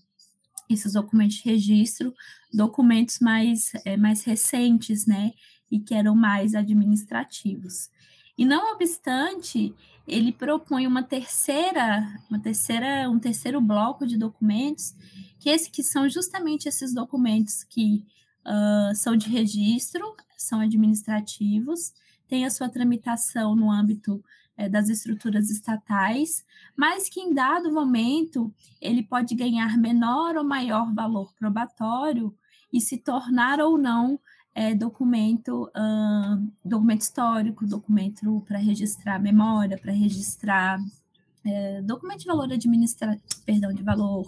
esses 0.69 0.93
documentos 0.93 1.37
de 1.37 1.49
registro, 1.49 2.13
documentos 2.53 3.19
mais, 3.19 3.71
é, 3.83 3.97
mais 3.97 4.23
recentes, 4.23 5.05
né, 5.05 5.33
e 5.71 5.79
que 5.79 5.93
eram 5.93 6.15
mais 6.15 6.55
administrativos. 6.55 7.89
E 8.37 8.45
não 8.45 8.73
obstante, 8.73 9.73
ele 10.07 10.31
propõe 10.31 10.87
uma 10.87 11.03
terceira, 11.03 12.07
uma 12.29 12.39
terceira, 12.39 13.09
um 13.09 13.19
terceiro 13.19 13.59
bloco 13.59 14.05
de 14.07 14.17
documentos, 14.17 14.95
que, 15.39 15.49
esse, 15.49 15.69
que 15.69 15.83
são 15.83 16.07
justamente 16.09 16.67
esses 16.67 16.93
documentos 16.93 17.63
que 17.63 18.05
uh, 18.45 18.95
são 18.95 19.15
de 19.15 19.29
registro, 19.29 20.15
são 20.37 20.59
administrativos, 20.59 21.93
têm 22.27 22.45
a 22.45 22.49
sua 22.49 22.69
tramitação 22.69 23.55
no 23.55 23.71
âmbito 23.71 24.23
é, 24.59 24.67
das 24.67 24.89
estruturas 24.89 25.49
estatais, 25.49 26.45
mas 26.75 27.07
que 27.07 27.21
em 27.21 27.33
dado 27.33 27.71
momento 27.71 28.53
ele 28.81 29.01
pode 29.01 29.33
ganhar 29.33 29.77
menor 29.77 30.35
ou 30.35 30.43
maior 30.43 30.93
valor 30.93 31.33
probatório 31.39 32.35
e 32.71 32.81
se 32.81 32.97
tornar 32.97 33.61
ou 33.61 33.77
não 33.77 34.19
é, 34.53 34.75
documento, 34.75 35.63
uh, 35.69 36.51
documento 36.65 37.01
histórico, 37.01 37.65
documento 37.65 38.43
para 38.45 38.57
registrar 38.57 39.17
memória, 39.17 39.77
para 39.77 39.93
registrar 39.93 40.77
é, 41.45 41.81
documento 41.81 42.19
de 42.19 42.27
valor 42.27 42.51
administrativo, 42.51 43.23
perdão, 43.45 43.73
de 43.73 43.81
valor 43.81 44.27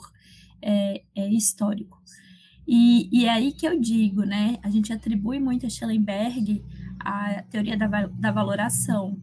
é, 0.62 1.04
é, 1.14 1.28
histórico. 1.28 2.02
E, 2.66 3.10
e 3.12 3.26
é 3.26 3.30
aí 3.32 3.52
que 3.52 3.68
eu 3.68 3.78
digo, 3.78 4.24
né? 4.24 4.58
A 4.64 4.70
gente 4.70 4.94
atribui 4.94 5.40
muito 5.42 5.66
a 5.66 5.70
Schellenberg 5.70 6.64
a 7.04 7.44
teoria 7.50 7.76
da, 7.76 7.88
da 7.88 8.32
valoração, 8.32 9.22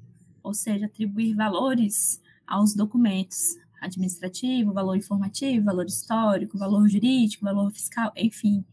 ou 0.49 0.55
seja, 0.55 0.87
atribuir 0.87 1.35
valores 1.35 2.21
aos 2.47 2.75
documentos 2.75 3.57
administrativo, 3.81 4.73
valor 4.73 4.97
informativo, 4.97 5.67
valor 5.67 5.87
histórico, 5.87 6.59
valor 6.59 6.89
jurídico, 6.89 7.45
valor 7.45 7.71
fiscal, 7.71 8.11
enfim, 8.17 8.65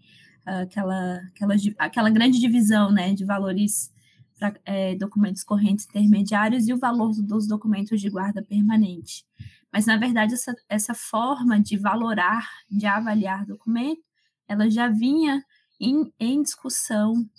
aquela, 0.46 1.18
aquela, 1.34 1.56
aquela 1.78 2.10
grande 2.10 2.40
divisão 2.40 2.92
né, 2.92 3.14
de 3.14 3.26
valores 3.26 3.94
para 4.40 4.54
é, 4.66 4.96
documentos 4.96 5.44
correntes 5.44 5.86
intermediários 5.86 6.68
e 6.68 6.74
o 6.74 6.78
valor 6.78 7.14
dos 7.22 7.48
documentos 7.48 8.02
de 8.02 8.10
guarda 8.10 8.42
permanente. 8.42 9.26
Mas, 9.72 9.86
na 9.86 9.98
verdade, 9.98 10.34
essa, 10.34 10.56
essa 10.70 10.94
forma 10.94 11.60
de 11.60 11.78
valorar, 11.78 12.48
de 12.70 12.86
avaliar 12.86 13.46
documento, 13.46 14.02
ela 14.48 14.70
já 14.70 14.88
vinha 14.88 15.44
em, 15.80 16.12
em 16.20 16.42
discussão 16.42 17.30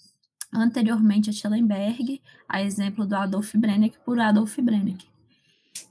anteriormente 0.57 1.31
a 1.31 1.33
Schellenberg, 1.33 2.21
a 2.49 2.62
exemplo 2.62 3.07
do 3.07 3.14
Adolf 3.14 3.55
Brenneck 3.55 3.97
por 4.05 4.19
Adolf 4.19 4.59
Brenneck. 4.59 5.07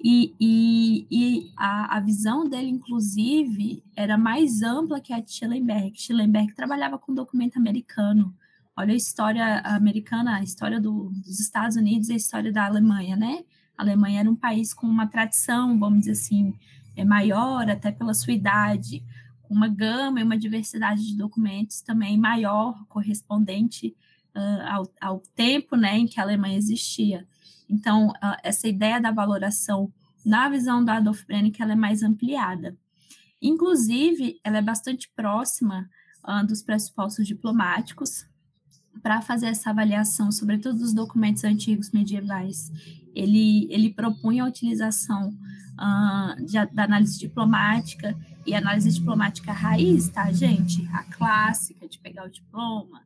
E, 0.03 0.33
e, 0.39 1.07
e 1.11 1.51
a, 1.55 1.97
a, 1.97 1.99
visão 1.99 2.49
dele, 2.49 2.69
inclusive, 2.69 3.83
era 3.95 4.17
mais 4.17 4.63
ampla 4.63 4.99
que 4.99 5.13
a 5.13 5.19
de 5.19 5.31
Schellenberg. 5.31 5.93
Schellenberg 5.95 6.53
trabalhava 6.55 6.97
com 6.97 7.13
documento 7.13 7.57
americano. 7.57 8.33
Olha 8.75 8.93
a 8.93 8.97
história 8.97 9.59
americana, 9.59 10.37
a 10.37 10.43
história 10.43 10.81
do, 10.81 11.11
dos 11.23 11.39
Estados 11.39 11.77
Unidos 11.77 12.09
e 12.09 12.13
a 12.13 12.17
história 12.17 12.51
da 12.51 12.65
Alemanha, 12.65 13.15
né? 13.15 13.43
A 13.77 13.83
Alemanha 13.83 14.21
era 14.21 14.29
um 14.29 14.35
país 14.35 14.73
com 14.73 14.87
uma 14.87 15.07
tradição, 15.07 15.77
vamos 15.77 15.99
dizer 15.99 16.11
assim, 16.13 16.53
é 16.95 17.05
maior, 17.05 17.69
até 17.69 17.91
pela 17.91 18.13
sua 18.13 18.33
idade, 18.33 19.03
com 19.43 19.53
uma 19.53 19.67
gama 19.67 20.19
e 20.19 20.23
uma 20.23 20.37
diversidade 20.37 21.05
de 21.05 21.15
documentos 21.15 21.81
também 21.81 22.17
maior, 22.17 22.85
correspondente 22.87 23.95
uh, 24.35 24.67
ao, 24.67 24.91
ao, 25.01 25.19
tempo 25.35 25.75
né, 25.75 25.97
em 25.97 26.05
que 26.05 26.19
a 26.19 26.23
Alemanha 26.23 26.57
existia. 26.57 27.27
Então, 27.69 28.09
uh, 28.09 28.37
essa 28.43 28.67
ideia 28.67 28.99
da 28.99 29.11
valoração 29.11 29.91
na 30.25 30.49
visão 30.49 30.83
da 30.83 30.97
Adolf 30.97 31.23
Brenner, 31.25 31.51
ela 31.59 31.73
é 31.73 31.75
mais 31.75 32.01
ampliada. 32.01 32.75
Inclusive, 33.41 34.39
ela 34.43 34.57
é 34.57 34.61
bastante 34.61 35.09
próxima 35.15 35.87
uh, 36.27 36.45
dos 36.45 36.63
pressupostos 36.63 37.27
diplomáticos 37.27 38.25
para 39.03 39.21
fazer 39.21 39.47
essa 39.47 39.69
avaliação, 39.69 40.31
sobretudo 40.31 40.79
dos 40.79 40.93
documentos 40.93 41.43
antigos 41.43 41.91
medievais. 41.91 42.71
Ele, 43.13 43.67
ele 43.69 43.93
propunha 43.93 44.43
a 44.43 44.47
utilização 44.47 45.29
uh, 45.29 46.43
de, 46.43 46.53
da 46.73 46.85
análise 46.85 47.19
diplomática 47.19 48.17
e 48.45 48.55
análise 48.55 48.91
diplomática 48.91 49.51
raiz, 49.51 50.09
tá, 50.09 50.31
gente? 50.31 50.87
A 50.93 51.03
clássica 51.03 51.87
de 51.87 51.99
pegar 51.99 52.25
o 52.25 52.29
diploma, 52.29 53.01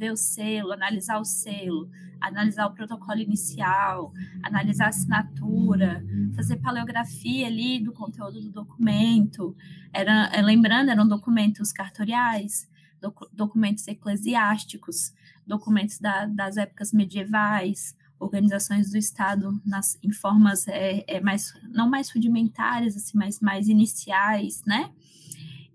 ver 0.00 0.12
o 0.12 0.16
selo, 0.16 0.72
analisar 0.72 1.20
o 1.20 1.24
selo, 1.24 1.90
analisar 2.18 2.66
o 2.66 2.72
protocolo 2.72 3.20
inicial, 3.20 4.12
analisar 4.42 4.86
a 4.86 4.88
assinatura, 4.88 6.02
fazer 6.34 6.56
paleografia 6.56 7.46
ali 7.46 7.78
do 7.78 7.92
conteúdo 7.92 8.40
do 8.40 8.50
documento. 8.50 9.54
Era, 9.92 10.30
é, 10.32 10.40
lembrando, 10.40 10.90
eram 10.90 11.06
documentos 11.06 11.70
cartoriais, 11.70 12.66
doc, 12.98 13.24
documentos 13.30 13.86
eclesiásticos, 13.86 15.12
documentos 15.46 15.98
da, 15.98 16.24
das 16.24 16.56
épocas 16.56 16.92
medievais, 16.92 17.94
organizações 18.18 18.90
do 18.90 18.96
Estado 18.96 19.60
nas, 19.66 19.98
em 20.02 20.12
formas 20.12 20.66
é, 20.66 21.04
é 21.06 21.20
mais 21.20 21.52
não 21.70 21.90
mais 21.90 22.10
rudimentares, 22.10 22.96
assim, 22.96 23.18
mas 23.18 23.38
mais 23.38 23.68
iniciais, 23.68 24.62
né? 24.66 24.90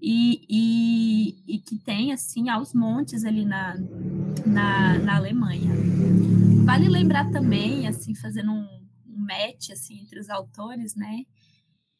E, 0.07 0.45
e, 0.47 1.55
e, 1.55 1.59
que 1.59 1.79
tem, 1.79 2.13
assim, 2.13 2.47
aos 2.47 2.75
montes 2.75 3.25
ali 3.25 3.43
na, 3.43 3.75
na, 4.45 4.99
na, 4.99 5.15
Alemanha. 5.15 5.71
Vale 6.63 6.87
lembrar 6.87 7.31
também, 7.31 7.87
assim, 7.87 8.13
fazendo 8.13 8.51
um, 8.51 8.67
um 9.07 9.17
match, 9.17 9.71
assim, 9.71 10.01
entre 10.01 10.19
os 10.19 10.29
autores, 10.29 10.95
né, 10.95 11.25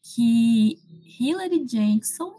que 0.04 0.78
Hilary 1.20 1.66
Jackson, 1.66 2.38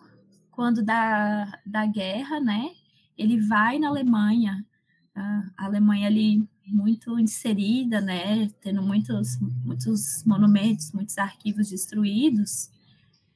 quando 0.53 0.85
da, 0.85 1.59
da 1.67 1.85
guerra, 1.85 2.39
né, 2.39 2.71
ele 3.19 3.41
vai 3.41 3.81
na 3.81 3.89
Alemanha, 3.89 4.65
a 5.17 5.67
Alemanha 5.67 6.07
ali 6.07 6.49
muito 6.65 7.19
inserida, 7.19 8.01
né, 8.01 8.49
tendo 8.61 8.85
muitos, 8.85 9.37
muitos 9.65 10.23
monumentos, 10.25 10.93
muitos 10.93 11.19
arquivos 11.19 11.71
destruídos, 11.71 12.71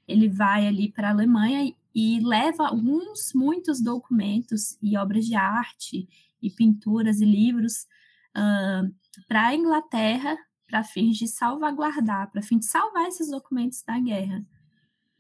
ele 0.07 0.29
vai 0.29 0.69
ali 0.69 0.93
para 0.93 1.09
a 1.09 1.11
Alemanha 1.11 1.75
e 1.95 2.21
leva 2.21 2.69
alguns, 2.69 3.33
muitos 3.35 3.83
documentos 3.83 4.79
e 4.83 4.97
obras 4.97 5.27
de 5.27 5.35
arte 5.35 6.09
e 6.41 6.51
pinturas 6.51 7.21
e 7.21 7.25
livros 7.25 7.87
uh, 8.37 8.93
para 9.27 9.49
a 9.49 9.55
Inglaterra 9.55 10.37
para 10.71 10.85
fins 10.85 11.17
de 11.17 11.27
salvaguardar, 11.27 12.31
para 12.31 12.41
fim 12.41 12.59
de 12.59 12.67
salvar 12.67 13.09
esses 13.09 13.29
documentos 13.29 13.83
da 13.83 13.99
guerra. 13.99 14.47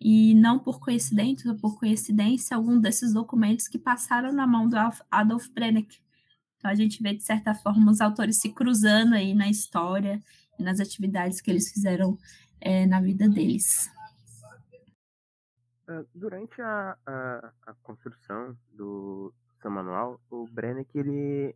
E 0.00 0.32
não 0.34 0.58
por 0.58 0.78
coincidência 0.78 1.52
por 1.56 1.78
coincidência, 1.78 2.56
algum 2.56 2.78
desses 2.80 3.12
documentos 3.12 3.66
que 3.66 3.78
passaram 3.78 4.32
na 4.32 4.46
mão 4.46 4.68
do 4.68 4.76
Adolf 5.10 5.48
Brenneck. 5.48 5.98
Então 6.56 6.70
a 6.70 6.74
gente 6.74 7.02
vê, 7.02 7.12
de 7.14 7.24
certa 7.24 7.52
forma, 7.52 7.90
os 7.90 8.00
autores 8.00 8.38
se 8.38 8.50
cruzando 8.50 9.14
aí 9.14 9.34
na 9.34 9.50
história 9.50 10.22
e 10.58 10.62
nas 10.62 10.78
atividades 10.78 11.40
que 11.40 11.50
eles 11.50 11.70
fizeram 11.72 12.16
é, 12.60 12.86
na 12.86 13.00
vida 13.00 13.28
deles. 13.28 13.90
Ah, 15.90 16.04
durante 16.14 16.62
a, 16.62 16.96
a, 17.04 17.52
a, 17.66 17.74
construção 17.82 18.56
do 18.72 19.34
seu 19.60 19.68
manual, 19.72 20.20
o 20.30 20.46
Brennick 20.46 20.96
ele, 20.96 21.52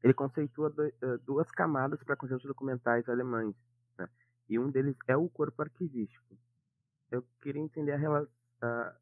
ele 0.00 0.14
conceitua 0.14 0.70
do, 0.70 0.86
uh, 0.86 1.18
duas 1.26 1.50
camadas 1.50 2.00
para 2.04 2.14
construir 2.14 2.38
os 2.38 2.44
documentais 2.44 3.08
alemães. 3.08 3.56
Né? 3.98 4.08
E 4.48 4.60
um 4.60 4.70
deles 4.70 4.96
é 5.08 5.16
o 5.16 5.28
corpo 5.28 5.60
arquivístico. 5.60 6.38
eu 7.10 7.24
queria 7.42 7.60
entender 7.60 7.92
a 7.94 8.22
uh, 8.22 8.28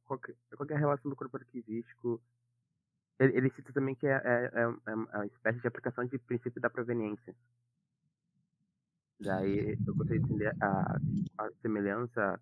qual, 0.06 0.18
que, 0.18 0.34
qual 0.56 0.66
é 0.70 0.74
a 0.74 0.78
relação 0.78 1.10
do 1.10 1.16
corpo 1.16 1.36
arquivístico. 1.36 2.18
Ele, 3.18 3.36
ele 3.36 3.50
cita 3.50 3.74
também 3.74 3.94
que 3.94 4.06
é, 4.06 4.22
é, 4.24 4.50
é, 4.54 4.90
é 4.90 4.94
uma 4.94 5.26
espécie 5.26 5.60
de 5.60 5.68
aplicação 5.68 6.06
de 6.06 6.18
princípio 6.18 6.62
da 6.62 6.70
proveniência. 6.70 7.36
Daí 9.20 9.78
eu 9.86 9.94
gostaria 9.94 10.18
de 10.18 10.24
entender 10.24 10.56
a, 10.62 10.98
a 11.36 11.50
semelhança 11.60 12.40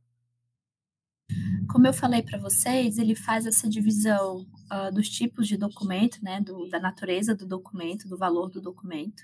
como 1.69 1.87
eu 1.87 1.93
falei 1.93 2.23
para 2.23 2.39
vocês, 2.39 2.99
ele 2.99 3.15
faz 3.15 3.47
essa 3.47 3.69
divisão 3.69 4.47
uh, 4.71 4.93
dos 4.93 5.09
tipos 5.09 5.47
de 5.47 5.57
documento, 5.57 6.19
né, 6.23 6.41
do, 6.41 6.69
da 6.69 6.81
natureza 6.81 7.35
do 7.35 7.47
documento, 7.47 8.09
do 8.09 8.17
valor 8.17 8.51
do 8.51 8.61
documento. 8.61 9.23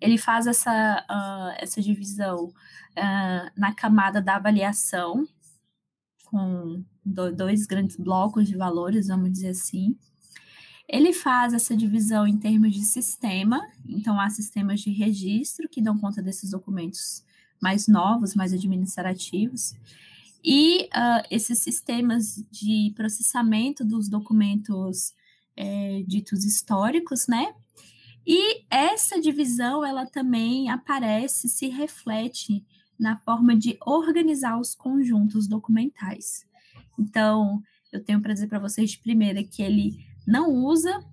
Ele 0.00 0.18
faz 0.18 0.46
essa, 0.46 1.06
uh, 1.08 1.56
essa 1.62 1.80
divisão 1.80 2.46
uh, 2.46 3.50
na 3.56 3.72
camada 3.74 4.20
da 4.20 4.36
avaliação, 4.36 5.26
com 6.24 6.82
do, 7.04 7.32
dois 7.34 7.66
grandes 7.66 7.96
blocos 7.96 8.48
de 8.48 8.56
valores, 8.56 9.08
vamos 9.08 9.30
dizer 9.32 9.50
assim. 9.50 9.96
Ele 10.88 11.12
faz 11.12 11.54
essa 11.54 11.76
divisão 11.76 12.26
em 12.26 12.36
termos 12.36 12.74
de 12.74 12.82
sistema, 12.82 13.60
então 13.86 14.20
há 14.20 14.28
sistemas 14.28 14.80
de 14.80 14.90
registro 14.90 15.68
que 15.68 15.80
dão 15.80 15.98
conta 15.98 16.22
desses 16.22 16.50
documentos 16.50 17.22
mais 17.60 17.86
novos, 17.86 18.34
mais 18.34 18.52
administrativos. 18.52 19.74
E 20.44 20.84
uh, 20.86 21.26
esses 21.30 21.60
sistemas 21.60 22.44
de 22.50 22.92
processamento 22.96 23.84
dos 23.84 24.08
documentos 24.08 25.12
é, 25.56 26.02
ditos 26.06 26.44
históricos, 26.44 27.26
né? 27.28 27.54
E 28.26 28.64
essa 28.70 29.20
divisão, 29.20 29.84
ela 29.84 30.06
também 30.06 30.70
aparece, 30.70 31.48
se 31.48 31.68
reflete 31.68 32.64
na 32.98 33.16
forma 33.16 33.56
de 33.56 33.76
organizar 33.84 34.58
os 34.58 34.74
conjuntos 34.74 35.48
documentais. 35.48 36.46
Então, 36.98 37.62
eu 37.92 38.02
tenho 38.02 38.20
para 38.20 38.32
dizer 38.32 38.46
para 38.46 38.60
vocês 38.60 38.92
de 38.92 38.98
primeira 38.98 39.42
que 39.42 39.62
ele 39.62 40.06
não 40.26 40.50
usa 40.50 41.04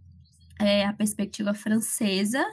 é, 0.59 0.85
a 0.85 0.93
perspectiva 0.93 1.53
francesa, 1.53 2.45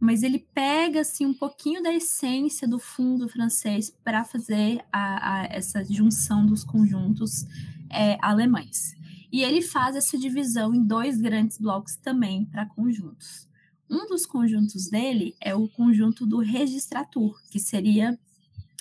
mas 0.00 0.22
ele 0.22 0.38
pega 0.54 1.02
assim 1.02 1.26
um 1.26 1.34
pouquinho 1.34 1.82
da 1.82 1.92
essência 1.92 2.66
do 2.66 2.78
fundo 2.78 3.28
francês 3.28 3.94
para 4.02 4.24
fazer 4.24 4.82
a, 4.90 5.40
a, 5.40 5.44
essa 5.44 5.84
junção 5.84 6.46
dos 6.46 6.64
conjuntos 6.64 7.44
é, 7.90 8.16
alemães. 8.22 8.96
E 9.30 9.42
ele 9.42 9.60
faz 9.60 9.94
essa 9.94 10.18
divisão 10.18 10.74
em 10.74 10.82
dois 10.82 11.20
grandes 11.20 11.58
blocos 11.58 11.96
também 11.96 12.46
para 12.46 12.64
conjuntos. 12.64 13.46
Um 13.88 14.06
dos 14.06 14.24
conjuntos 14.24 14.88
dele 14.88 15.36
é 15.40 15.54
o 15.54 15.68
conjunto 15.68 16.24
do 16.24 16.38
registratur, 16.38 17.36
que 17.50 17.60
seria 17.60 18.18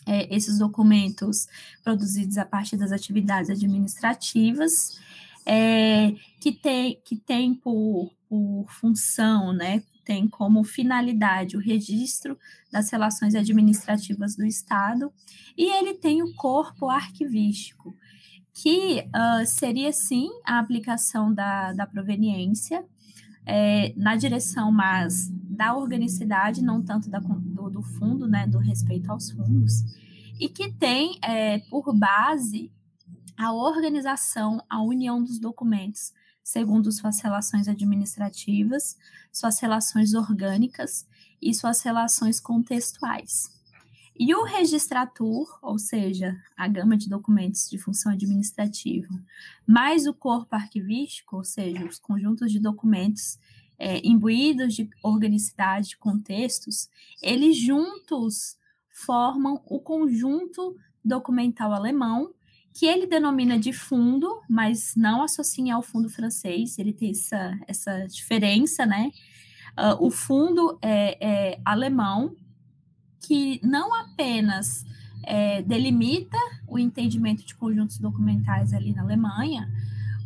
é, 0.05 0.34
esses 0.34 0.58
documentos 0.60 1.47
produzidos 1.84 2.38
a 2.38 2.45
partir 2.45 2.77
das 2.77 2.91
atividades 2.91 3.49
administrativas, 3.49 4.99
é, 5.45 6.15
que, 6.39 6.51
tem, 6.51 7.01
que 7.03 7.15
tem 7.15 7.53
por, 7.53 8.12
por 8.27 8.65
função, 8.69 9.51
né, 9.51 9.84
tem 10.10 10.28
como 10.28 10.63
finalidade 10.63 11.56
o 11.56 11.60
registro 11.60 12.36
das 12.72 12.89
relações 12.89 13.36
administrativas 13.36 14.36
do 14.36 14.43
Estado, 14.43 15.13
e 15.56 15.69
ele 15.78 15.93
tem 15.93 16.24
o 16.24 16.34
corpo 16.34 16.89
arquivístico, 16.89 17.95
que 18.52 19.02
uh, 19.02 19.45
seria, 19.45 19.93
sim, 19.93 20.28
a 20.43 20.58
aplicação 20.58 21.32
da, 21.32 21.74
da 21.74 21.86
proveniência 21.86 22.84
é, 23.45 23.93
na 23.95 24.15
direção 24.15 24.72
mais 24.72 25.30
da 25.32 25.76
organicidade, 25.76 26.63
não 26.63 26.82
tanto 26.82 27.08
da, 27.08 27.19
do, 27.19 27.69
do, 27.69 27.84
fundo, 27.84 28.28
né, 28.28 28.48
do 28.48 28.58
respeito 28.58 29.12
aos 29.12 29.30
fundos, 29.30 29.84
e 30.39 30.50
que 30.50 30.72
tem 30.72 31.19
é, 31.24 31.60
por 31.69 31.95
base 31.95 32.72
a 33.38 33.54
organização, 33.54 34.60
a 34.67 34.82
união 34.82 35.22
dos 35.22 35.39
documentos, 35.39 36.12
segundo 36.50 36.92
suas 36.92 37.22
relações 37.22 37.68
administrativas, 37.68 38.98
suas 39.32 39.60
relações 39.60 40.16
orgânicas 40.16 41.08
e 41.40 41.54
suas 41.54 41.80
relações 41.84 42.40
contextuais. 42.40 43.56
E 44.18 44.34
o 44.34 44.44
registratur, 44.44 45.48
ou 45.62 45.78
seja, 45.78 46.36
a 46.58 46.68
gama 46.68 46.98
de 46.98 47.08
documentos 47.08 47.70
de 47.70 47.78
função 47.78 48.12
administrativa, 48.12 49.14
mais 49.66 50.08
o 50.08 50.14
corpo 50.14 50.56
arquivístico, 50.56 51.38
ou 51.38 51.44
seja, 51.44 51.86
os 51.86 52.00
conjuntos 52.00 52.52
de 52.52 52.60
documentos 52.60 53.38
é, 53.78 54.02
imbuídos 54.04 54.74
de 54.74 54.90
organicidade, 55.04 55.90
de 55.90 55.98
contextos, 55.98 56.90
eles 57.22 57.58
juntos 57.58 58.58
formam 58.90 59.62
o 59.68 59.80
conjunto 59.80 60.76
documental 61.06 61.74
alemão, 61.74 62.34
que 62.73 62.86
ele 62.86 63.08
denomina 63.08 63.58
de 63.60 63.73
fundo, 63.73 64.41
mas 64.49 64.93
não 64.95 65.21
associa 65.21 65.75
ao 65.75 65.82
fundo 65.82 66.10
francês, 66.10 66.77
ele 66.77 66.93
tem 66.93 67.12
essa, 67.12 67.60
essa 67.67 68.08
diferença, 68.08 68.86
né? 68.86 69.12
Uh, 69.77 70.05
o 70.05 70.12
fundo 70.12 70.77
é, 70.82 71.17
é, 71.19 71.62
alemão, 71.63 72.36
que 73.21 73.60
não 73.63 73.93
apenas 73.93 74.86
é, 75.23 75.62
delimita 75.62 76.38
o 76.67 76.79
entendimento 76.79 77.45
de 77.45 77.55
conjuntos 77.55 77.97
documentais 77.97 78.73
ali 78.73 78.93
na 78.93 79.03
Alemanha, 79.03 79.69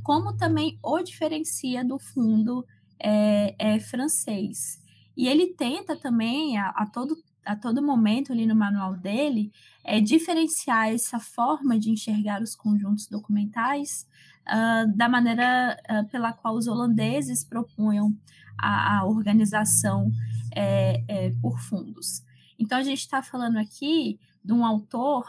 como 0.03 0.33
também 0.33 0.77
o 0.83 1.01
diferencia 1.01 1.83
do 1.83 1.97
fundo 1.97 2.65
é, 2.99 3.55
é 3.57 3.79
francês. 3.79 4.81
E 5.15 5.27
ele 5.27 5.53
tenta 5.53 5.95
também, 5.95 6.57
a, 6.57 6.69
a, 6.69 6.85
todo, 6.85 7.15
a 7.45 7.55
todo 7.55 7.81
momento 7.81 8.31
ali 8.31 8.45
no 8.45 8.55
manual 8.55 8.95
dele, 8.95 9.51
é, 9.83 9.99
diferenciar 9.99 10.89
essa 10.89 11.19
forma 11.19 11.77
de 11.77 11.89
enxergar 11.89 12.41
os 12.41 12.55
conjuntos 12.55 13.07
documentais 13.07 14.07
uh, 14.47 14.95
da 14.95 15.09
maneira 15.09 15.77
uh, 15.89 16.07
pela 16.09 16.33
qual 16.33 16.55
os 16.55 16.67
holandeses 16.67 17.43
propunham 17.43 18.15
a, 18.57 18.99
a 18.99 19.05
organização 19.05 20.11
é, 20.55 21.03
é, 21.07 21.29
por 21.41 21.59
fundos. 21.59 22.23
Então, 22.57 22.77
a 22.77 22.83
gente 22.83 22.99
está 22.99 23.21
falando 23.21 23.57
aqui 23.57 24.19
de 24.43 24.53
um 24.53 24.65
autor 24.65 25.25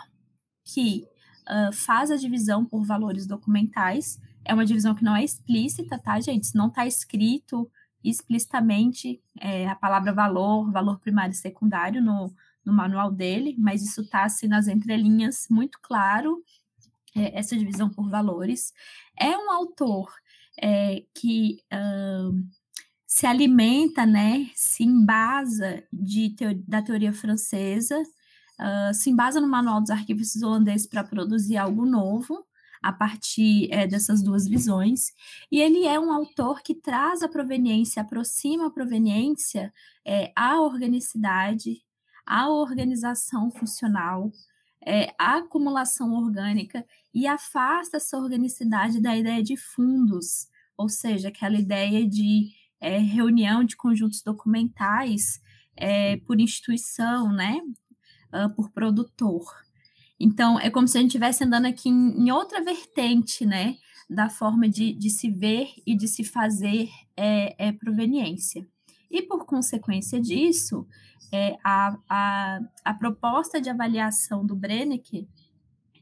que 0.65 1.05
uh, 1.49 1.73
faz 1.73 2.11
a 2.11 2.17
divisão 2.17 2.65
por 2.65 2.85
valores 2.85 3.27
documentais. 3.27 4.21
É 4.45 4.53
uma 4.53 4.67
divisão 4.67 4.95
que 4.95 5.05
não 5.05 5.17
é 5.17 5.25
explícita, 5.25 5.99
tá, 5.99 6.21
gente? 6.21 6.55
Não 6.55 6.69
está 6.69 6.87
escrito 6.87 7.71
explicitamente 8.11 9.23
é, 9.41 9.69
a 9.69 9.75
palavra 9.75 10.13
valor, 10.13 10.71
valor 10.71 10.99
primário 11.01 11.33
e 11.33 11.37
secundário 11.37 12.03
no, 12.03 12.35
no 12.65 12.73
manual 12.73 13.11
dele, 13.11 13.55
mas 13.59 13.83
isso 13.83 14.03
está 14.03 14.25
assim 14.25 14.47
nas 14.47 14.69
entrelinhas 14.69 15.47
muito 15.51 15.79
claro, 15.81 16.43
é, 17.17 17.39
essa 17.39 17.57
divisão 17.57 17.89
por 17.89 18.09
valores. 18.09 18.73
É 19.19 19.37
um 19.37 19.51
autor 19.51 20.13
é, 20.61 21.03
que 21.15 21.59
se 23.15 23.29
alimenta, 23.29 24.05
né, 24.05 24.51
se 24.57 24.83
embasa 24.83 25.85
de 25.93 26.35
da 26.67 26.83
teoria 26.83 27.13
francesa, 27.13 27.97
uh, 28.59 28.93
se 28.93 29.09
embasa 29.09 29.41
no 29.41 29.47
Manual 29.47 29.81
dos 29.81 29.91
Arquivos 29.91 30.35
Holandeses 30.43 30.89
para 30.89 31.05
produzir 31.05 31.57
algo 31.57 31.87
novo, 31.87 32.45
a 32.85 32.93
partir 32.93 33.73
é, 33.73 33.87
dessas 33.87 34.23
duas 34.23 34.47
visões, 34.47 35.07
e 35.51 35.59
ele 35.59 35.87
é 35.87 35.99
um 35.99 36.13
autor 36.13 36.61
que 36.63 36.75
traz 36.75 37.23
a 37.23 37.29
proveniência, 37.29 38.03
aproxima 38.03 38.67
a 38.67 38.71
proveniência 38.71 39.73
é, 40.07 40.31
à 40.37 40.61
organicidade, 40.61 41.83
à 42.27 42.51
organização 42.51 43.51
funcional, 43.51 44.31
é, 44.85 45.15
à 45.19 45.39
acumulação 45.39 46.13
orgânica, 46.13 46.85
e 47.15 47.27
afasta 47.27 47.97
essa 47.97 48.19
organicidade 48.19 49.01
da 49.01 49.17
ideia 49.17 49.43
de 49.43 49.57
fundos, 49.57 50.47
ou 50.77 50.91
seja, 50.91 51.29
aquela 51.29 51.57
ideia 51.57 52.07
de 52.07 52.51
é, 52.79 52.99
reunião 52.99 53.65
de 53.65 53.77
conjuntos 53.77 54.21
documentais 54.21 55.41
é, 55.75 56.19
por 56.19 56.39
instituição, 56.39 57.33
né? 57.33 57.63
Uh, 58.31 58.51
por 58.53 58.69
produtor. 58.73 59.64
Então, 60.25 60.59
é 60.59 60.71
como 60.71 60.89
se 60.89 60.97
a 60.97 61.03
gente 61.03 61.11
estivesse 61.11 61.45
andando 61.45 61.67
aqui 61.67 61.91
em, 61.91 62.23
em, 62.23 62.31
outra 62.31 62.65
vertente, 62.65 63.45
né? 63.45 63.77
Da 64.09 64.31
forma 64.31 64.67
de, 64.67 64.95
de 64.95 65.11
se 65.11 65.31
ver 65.31 65.69
e 65.87 65.95
de 65.95 66.09
se 66.09 66.25
fazer 66.25 66.89
é, 67.15 67.69
é 67.69 67.73
proveniência. 67.73 68.67
E, 69.11 69.21
por 69.21 69.45
consequência 69.45 70.19
disso, 70.19 70.87
é, 71.31 71.59
a, 71.63 71.99
a, 72.09 72.61
a 72.87 72.95
proposta 72.95 73.61
de 73.61 73.69
avaliação 73.69 74.47
do 74.47 74.57
Brenneck, 74.57 75.29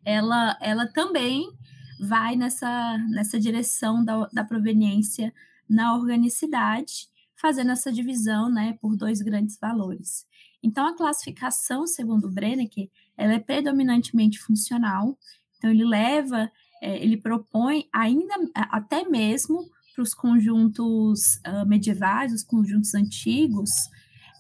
ela, 0.05 0.57
ela 0.61 0.87
também 0.87 1.51
vai 1.99 2.37
nessa, 2.37 2.99
nessa 3.11 3.41
direção 3.41 4.05
da, 4.05 4.29
da 4.33 4.45
proveniência 4.45 5.35
na 5.69 5.97
organicidade, 5.97 7.09
fazendo 7.35 7.73
essa 7.73 7.91
divisão 7.91 8.49
né, 8.49 8.79
por 8.81 8.97
dois 8.97 9.21
grandes 9.21 9.59
valores. 9.59 10.25
Então, 10.63 10.87
a 10.87 10.97
classificação, 10.97 11.89
segundo 11.89 12.29
o 12.29 12.33
Brenneck, 12.33 12.89
ela 13.17 13.35
é 13.35 13.39
predominantemente 13.39 14.39
funcional, 14.39 15.19
então 15.59 15.71
ele 15.71 15.85
leva, 15.85 16.51
é, 16.83 17.03
ele 17.03 17.17
propõe 17.17 17.89
ainda 17.93 18.35
até 18.55 19.09
mesmo 19.09 19.69
para 19.95 20.03
os 20.03 20.15
conjuntos 20.15 21.37
uh, 21.47 21.67
medievais, 21.67 22.33
os 22.33 22.43
conjuntos 22.43 22.95
antigos, 22.95 23.71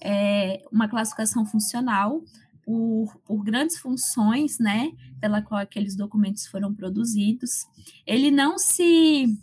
é, 0.02 0.62
uma 0.72 0.88
classificação 0.88 1.44
funcional, 1.44 2.22
por, 2.64 3.16
por 3.24 3.42
grandes 3.42 3.78
funções, 3.78 4.58
né, 4.58 4.92
pela 5.20 5.42
qual 5.42 5.60
aqueles 5.60 5.96
documentos 5.96 6.46
foram 6.46 6.72
produzidos. 6.72 7.66
Ele 8.06 8.30
não 8.30 8.58
se 8.58 9.36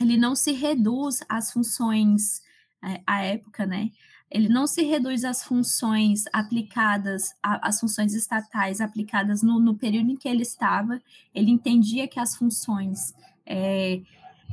ele 0.00 0.16
não 0.16 0.34
se 0.34 0.52
reduz 0.52 1.20
às 1.28 1.52
funções 1.52 2.40
é, 2.82 3.00
à 3.06 3.22
época, 3.22 3.66
né? 3.66 3.90
Ele 4.32 4.48
não 4.48 4.66
se 4.66 4.82
reduz 4.82 5.24
às 5.24 5.44
funções 5.44 6.24
aplicadas, 6.32 7.34
às 7.42 7.78
funções 7.78 8.14
estatais 8.14 8.80
aplicadas 8.80 9.42
no, 9.42 9.60
no 9.60 9.74
período 9.74 10.10
em 10.10 10.16
que 10.16 10.26
ele 10.26 10.40
estava. 10.40 10.98
Ele 11.34 11.50
entendia 11.50 12.08
que 12.08 12.18
as 12.18 12.34
funções 12.34 13.12
é, 13.44 14.00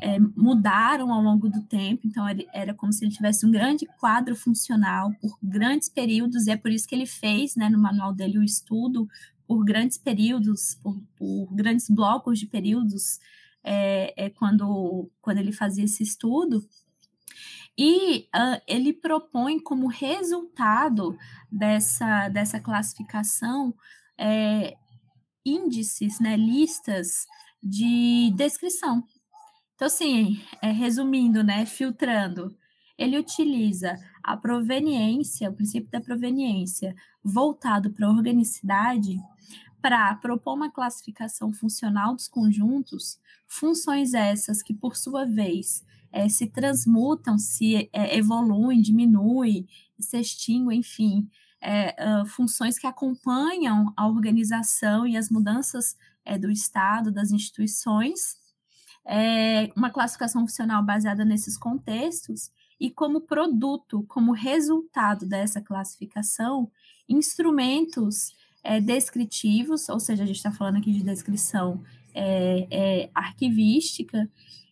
é, 0.01 0.19
mudaram 0.19 1.13
ao 1.13 1.21
longo 1.21 1.49
do 1.49 1.61
tempo, 1.61 2.05
então 2.05 2.27
ele, 2.27 2.45
era 2.53 2.73
como 2.73 2.91
se 2.91 3.05
ele 3.05 3.13
tivesse 3.13 3.45
um 3.45 3.51
grande 3.51 3.85
quadro 3.99 4.35
funcional 4.35 5.13
por 5.21 5.37
grandes 5.41 5.87
períodos, 5.87 6.45
e 6.45 6.51
é 6.51 6.57
por 6.57 6.71
isso 6.71 6.87
que 6.87 6.93
ele 6.93 7.05
fez, 7.05 7.55
né, 7.55 7.69
no 7.69 7.79
manual 7.79 8.13
dele, 8.13 8.37
o 8.37 8.43
estudo 8.43 9.07
por 9.47 9.63
grandes 9.63 9.97
períodos, 9.97 10.75
por, 10.83 11.01
por 11.15 11.47
grandes 11.53 11.89
blocos 11.89 12.37
de 12.37 12.45
períodos, 12.45 13.19
é, 13.63 14.13
é, 14.25 14.29
quando, 14.29 15.09
quando 15.21 15.37
ele 15.37 15.51
fazia 15.51 15.85
esse 15.85 16.03
estudo. 16.03 16.63
E 17.81 18.27
uh, 18.35 18.61
ele 18.67 18.91
propõe 18.91 19.57
como 19.57 19.87
resultado 19.87 21.17
dessa, 21.49 22.27
dessa 22.27 22.59
classificação 22.59 23.73
é, 24.17 24.75
índices, 25.45 26.19
né, 26.19 26.35
listas 26.35 27.25
de 27.63 28.33
descrição. 28.35 29.01
Então, 29.75 29.87
assim, 29.87 30.43
é, 30.61 30.71
resumindo, 30.71 31.41
né, 31.41 31.65
filtrando, 31.65 32.53
ele 32.97 33.17
utiliza 33.17 33.95
a 34.21 34.35
proveniência, 34.35 35.49
o 35.49 35.53
princípio 35.53 35.89
da 35.89 36.01
proveniência, 36.01 36.93
voltado 37.23 37.93
para 37.93 38.07
a 38.07 38.11
organicidade, 38.11 39.17
para 39.81 40.15
propor 40.15 40.55
uma 40.55 40.69
classificação 40.69 41.53
funcional 41.53 42.13
dos 42.13 42.27
conjuntos, 42.27 43.17
funções 43.47 44.13
essas 44.13 44.61
que, 44.61 44.73
por 44.73 44.97
sua 44.97 45.25
vez, 45.25 45.87
é, 46.11 46.27
se 46.29 46.47
transmutam, 46.47 47.37
se 47.37 47.89
é, 47.91 48.17
evoluem, 48.17 48.81
diminuem, 48.81 49.67
se 49.99 50.19
extinguem, 50.19 50.79
enfim, 50.79 51.29
uh, 51.61 52.25
funções 52.25 52.79
que 52.79 52.87
acompanham 52.87 53.93
a 53.97 54.07
organização 54.07 55.05
e 55.05 55.17
as 55.17 55.29
mudanças 55.29 55.97
do 56.39 56.51
Estado, 56.51 57.11
das 57.11 57.31
instituições, 57.31 58.37
é, 59.05 59.71
uma 59.75 59.89
classificação 59.89 60.41
funcional 60.41 60.83
baseada 60.83 61.25
nesses 61.25 61.57
contextos 61.57 62.51
e 62.79 62.91
como 62.91 63.21
produto, 63.21 64.05
como 64.07 64.31
resultado 64.31 65.25
dessa 65.25 65.59
classificação, 65.59 66.71
instrumentos 67.07 68.35
é, 68.63 68.79
descritivos, 68.79 69.89
ou 69.89 69.99
seja, 69.99 70.23
a 70.23 70.25
gente 70.25 70.37
está 70.37 70.51
falando 70.51 70.77
aqui 70.77 70.91
de 70.91 71.03
descrição 71.03 71.83
é, 72.13 72.67
é, 72.69 73.09
arquivística, 73.13 74.29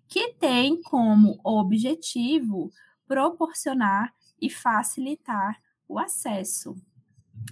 que 0.07 0.33
tem 0.33 0.81
como 0.81 1.39
objetivo 1.43 2.71
proporcionar 3.07 4.13
e 4.41 4.49
facilitar 4.49 5.59
o 5.87 5.97
acesso. 5.97 6.75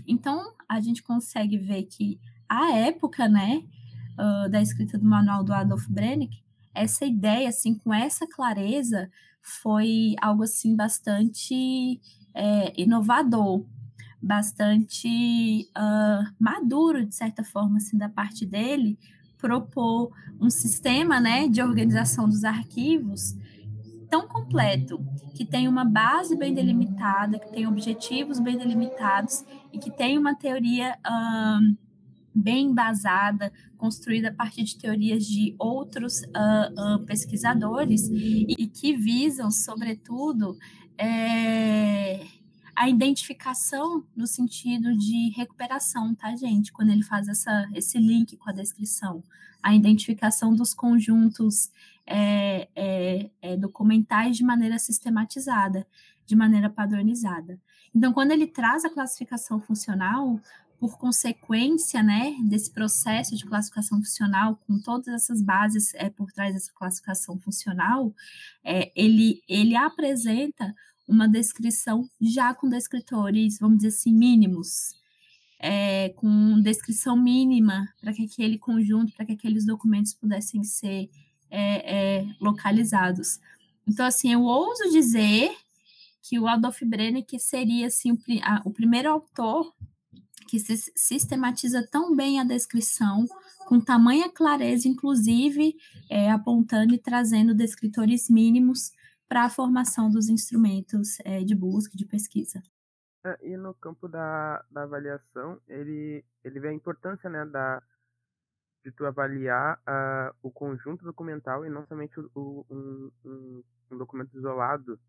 Então, 0.07 0.53
a 0.67 0.79
gente 0.79 1.01
consegue 1.01 1.57
ver 1.57 1.83
que 1.83 2.19
a 2.47 2.71
época, 2.73 3.27
né, 3.27 3.63
uh, 4.13 4.49
da 4.49 4.61
escrita 4.61 4.97
do 4.97 5.05
manual 5.05 5.43
do 5.43 5.53
Adolf 5.53 5.87
Brennick, 5.87 6.43
essa 6.73 7.05
ideia, 7.05 7.49
assim, 7.49 7.75
com 7.75 7.93
essa 7.93 8.27
clareza, 8.27 9.09
foi 9.41 10.15
algo, 10.21 10.43
assim, 10.43 10.75
bastante 10.75 12.01
é, 12.33 12.73
inovador, 12.79 13.65
bastante 14.21 15.69
uh, 15.77 16.33
maduro, 16.39 17.05
de 17.05 17.15
certa 17.15 17.43
forma, 17.43 17.77
assim, 17.77 17.97
da 17.97 18.09
parte 18.09 18.45
dele, 18.45 18.97
propor 19.37 20.11
um 20.39 20.49
sistema, 20.49 21.19
né, 21.19 21.47
de 21.47 21.61
organização 21.61 22.27
dos 22.27 22.43
arquivos 22.43 23.35
tão 24.09 24.27
completo, 24.27 24.99
que 25.35 25.43
tem 25.43 25.67
uma 25.67 25.83
base 25.83 26.37
bem 26.37 26.53
delimitada, 26.53 27.39
que 27.39 27.51
tem 27.51 27.67
objetivos 27.67 28.39
bem 28.39 28.57
delimitados 28.57 29.43
e 29.73 29.79
que 29.79 29.91
tem 29.91 30.17
uma 30.17 30.35
teoria 30.35 30.97
bem 32.33 32.67
embasada, 32.67 33.51
construída 33.77 34.29
a 34.29 34.33
partir 34.33 34.63
de 34.63 34.77
teorias 34.77 35.25
de 35.25 35.55
outros 35.57 36.21
pesquisadores 37.05 38.07
e 38.09 38.67
que 38.67 38.95
visam, 38.95 39.49
sobretudo, 39.51 40.57
é, 40.97 41.64
a 42.75 42.89
identificação 42.89 44.05
no 44.15 44.27
sentido 44.27 44.95
de 44.97 45.29
recuperação, 45.29 46.13
tá, 46.13 46.35
gente? 46.35 46.73
Quando 46.73 46.89
ele 46.89 47.03
faz 47.03 47.27
essa, 47.27 47.69
esse 47.73 47.97
link 47.97 48.35
com 48.37 48.49
a 48.49 48.53
descrição, 48.53 49.23
a 49.63 49.73
identificação 49.73 50.53
dos 50.53 50.73
conjuntos 50.73 51.71
é, 52.05 52.67
é, 52.75 53.29
é, 53.41 53.57
documentais 53.57 54.37
de 54.37 54.43
maneira 54.43 54.77
sistematizada, 54.77 55.87
de 56.25 56.35
maneira 56.35 56.69
padronizada. 56.69 57.59
Então, 57.93 58.11
quando 58.11 58.31
ele 58.31 58.45
traz 58.45 58.83
a 58.83 58.89
classificação 58.89 59.61
funcional, 59.61 60.39
por 60.77 60.97
consequência, 60.97 62.03
né, 62.03 62.35
desse 62.43 62.69
processo 62.69 63.35
de 63.35 63.45
classificação 63.45 63.97
funcional, 63.99 64.59
com 64.67 64.79
todas 64.79 65.07
essas 65.07 65.41
bases 65.41 65.93
é, 65.95 66.09
por 66.09 66.31
trás 66.31 66.53
dessa 66.53 66.71
classificação 66.73 67.39
funcional, 67.39 68.13
é, 68.63 68.91
ele, 68.95 69.41
ele 69.47 69.75
apresenta 69.75 70.75
uma 71.07 71.27
descrição 71.27 72.09
já 72.19 72.53
com 72.53 72.67
descritores, 72.67 73.59
vamos 73.59 73.77
dizer 73.77 73.89
assim, 73.89 74.13
mínimos, 74.13 74.95
é, 75.59 76.09
com 76.09 76.59
descrição 76.61 77.15
mínima 77.15 77.87
para 78.01 78.13
que 78.13 78.23
aquele 78.23 78.57
conjunto, 78.57 79.13
para 79.13 79.25
que 79.25 79.33
aqueles 79.33 79.65
documentos 79.65 80.13
pudessem 80.13 80.63
ser 80.63 81.09
é, 81.49 82.19
é, 82.19 82.35
localizados. 82.39 83.39
Então, 83.87 84.05
assim, 84.05 84.31
eu 84.31 84.43
ouso 84.43 84.91
dizer 84.91 85.55
que 86.21 86.39
o 86.39 86.47
Adolf 86.47 86.81
Brenner 86.83 87.23
seria 87.39 87.87
assim, 87.87 88.11
o, 88.11 88.17
a, 88.41 88.61
o 88.65 88.71
primeiro 88.71 89.09
autor 89.09 89.73
que 90.47 90.59
se 90.59 90.91
sistematiza 90.95 91.87
tão 91.91 92.15
bem 92.15 92.39
a 92.39 92.43
descrição, 92.43 93.25
com 93.65 93.79
tamanha 93.79 94.29
clareza, 94.29 94.87
inclusive 94.87 95.75
é, 96.09 96.29
apontando 96.29 96.93
e 96.93 96.99
trazendo 96.99 97.53
descritores 97.53 98.29
mínimos 98.29 98.91
para 99.27 99.45
a 99.45 99.49
formação 99.49 100.09
dos 100.09 100.29
instrumentos 100.29 101.19
é, 101.21 101.43
de 101.43 101.55
busca, 101.55 101.95
de 101.95 102.05
pesquisa. 102.05 102.61
É, 103.25 103.37
e 103.41 103.57
no 103.57 103.73
campo 103.73 104.07
da, 104.07 104.63
da 104.69 104.83
avaliação, 104.83 105.59
ele, 105.67 106.23
ele 106.43 106.59
vê 106.59 106.67
a 106.69 106.73
importância 106.73 107.29
né, 107.29 107.43
da, 107.45 107.81
de 108.83 108.91
tu 108.91 109.03
avaliar 109.03 109.79
uh, 109.79 110.35
o 110.43 110.51
conjunto 110.51 111.03
documental 111.03 111.65
e 111.65 111.69
não 111.69 111.87
somente 111.87 112.19
o, 112.35 112.63
um, 112.69 113.11
um, 113.25 113.63
um, 113.91 113.97
documento 113.97 114.37
isolado. 114.37 114.99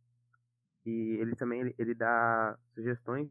E 0.86 1.18
ele 1.20 1.36
também 1.36 1.60
ele, 1.60 1.74
ele 1.78 1.94
dá 1.94 2.58
sugestões 2.74 3.28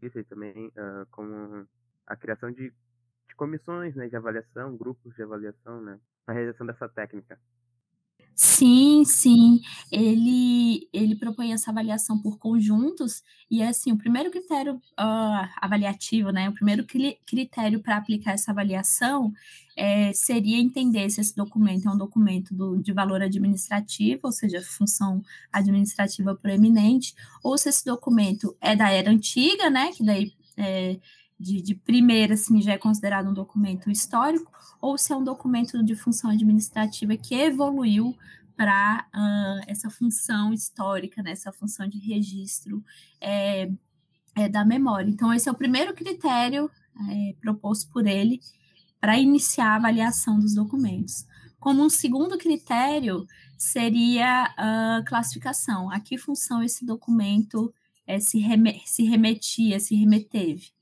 e 0.00 0.24
também 0.24 0.68
uh, 0.68 1.06
como 1.10 1.68
a 2.06 2.16
criação 2.16 2.50
de, 2.50 2.72
de 3.28 3.34
comissões 3.36 3.94
né, 3.94 4.08
de 4.08 4.16
avaliação, 4.16 4.76
grupos 4.78 5.14
de 5.14 5.22
avaliação, 5.22 5.82
né, 5.82 6.00
a 6.26 6.32
realização 6.32 6.66
dessa 6.66 6.88
técnica. 6.88 7.38
Sim, 8.34 9.04
sim. 9.04 9.60
Ele, 9.90 10.88
ele 10.92 11.14
propõe 11.14 11.52
essa 11.52 11.70
avaliação 11.70 12.18
por 12.20 12.38
conjuntos, 12.38 13.22
e 13.50 13.62
assim, 13.62 13.92
o 13.92 13.98
primeiro 13.98 14.30
critério 14.30 14.76
uh, 14.76 15.48
avaliativo, 15.60 16.30
né? 16.30 16.48
O 16.48 16.52
primeiro 16.52 16.84
cri 16.86 17.18
critério 17.26 17.80
para 17.82 17.96
aplicar 17.98 18.32
essa 18.32 18.50
avaliação 18.50 19.32
é, 19.76 20.12
seria 20.14 20.58
entender 20.58 21.08
se 21.10 21.20
esse 21.20 21.36
documento 21.36 21.86
é 21.88 21.92
um 21.92 21.96
documento 21.96 22.54
do, 22.54 22.78
de 22.82 22.92
valor 22.92 23.20
administrativo, 23.22 24.20
ou 24.24 24.32
seja, 24.32 24.62
função 24.62 25.22
administrativa 25.52 26.34
proeminente, 26.34 27.14
ou 27.44 27.56
se 27.58 27.68
esse 27.68 27.84
documento 27.84 28.56
é 28.60 28.74
da 28.74 28.90
era 28.90 29.10
antiga, 29.10 29.68
né? 29.70 29.92
Que 29.92 30.04
daí 30.04 30.32
é, 30.56 30.98
de, 31.42 31.60
de 31.60 31.74
primeira, 31.74 32.34
assim, 32.34 32.62
já 32.62 32.72
é 32.72 32.78
considerado 32.78 33.28
um 33.28 33.34
documento 33.34 33.90
histórico, 33.90 34.50
ou 34.80 34.96
se 34.96 35.12
é 35.12 35.16
um 35.16 35.24
documento 35.24 35.82
de 35.82 35.96
função 35.96 36.30
administrativa 36.30 37.16
que 37.16 37.34
evoluiu 37.34 38.16
para 38.56 39.06
uh, 39.12 39.64
essa 39.66 39.90
função 39.90 40.52
histórica, 40.52 41.22
né, 41.22 41.32
essa 41.32 41.52
função 41.52 41.88
de 41.88 41.98
registro 41.98 42.84
é, 43.20 43.68
é, 44.36 44.48
da 44.48 44.64
memória. 44.64 45.10
Então, 45.10 45.32
esse 45.32 45.48
é 45.48 45.52
o 45.52 45.56
primeiro 45.56 45.92
critério 45.94 46.70
é, 47.10 47.34
proposto 47.40 47.90
por 47.90 48.06
ele 48.06 48.40
para 49.00 49.18
iniciar 49.18 49.72
a 49.72 49.76
avaliação 49.76 50.38
dos 50.38 50.54
documentos. 50.54 51.26
Como 51.58 51.82
um 51.82 51.90
segundo 51.90 52.38
critério 52.38 53.26
seria 53.58 54.44
a 54.56 55.02
classificação. 55.06 55.90
A 55.90 55.98
que 55.98 56.18
função 56.18 56.62
esse 56.62 56.84
documento 56.84 57.72
é, 58.06 58.20
se, 58.20 58.38
rem 58.38 58.82
se 58.84 59.04
remetia, 59.04 59.80
se 59.80 59.94
remeteve 59.94 60.72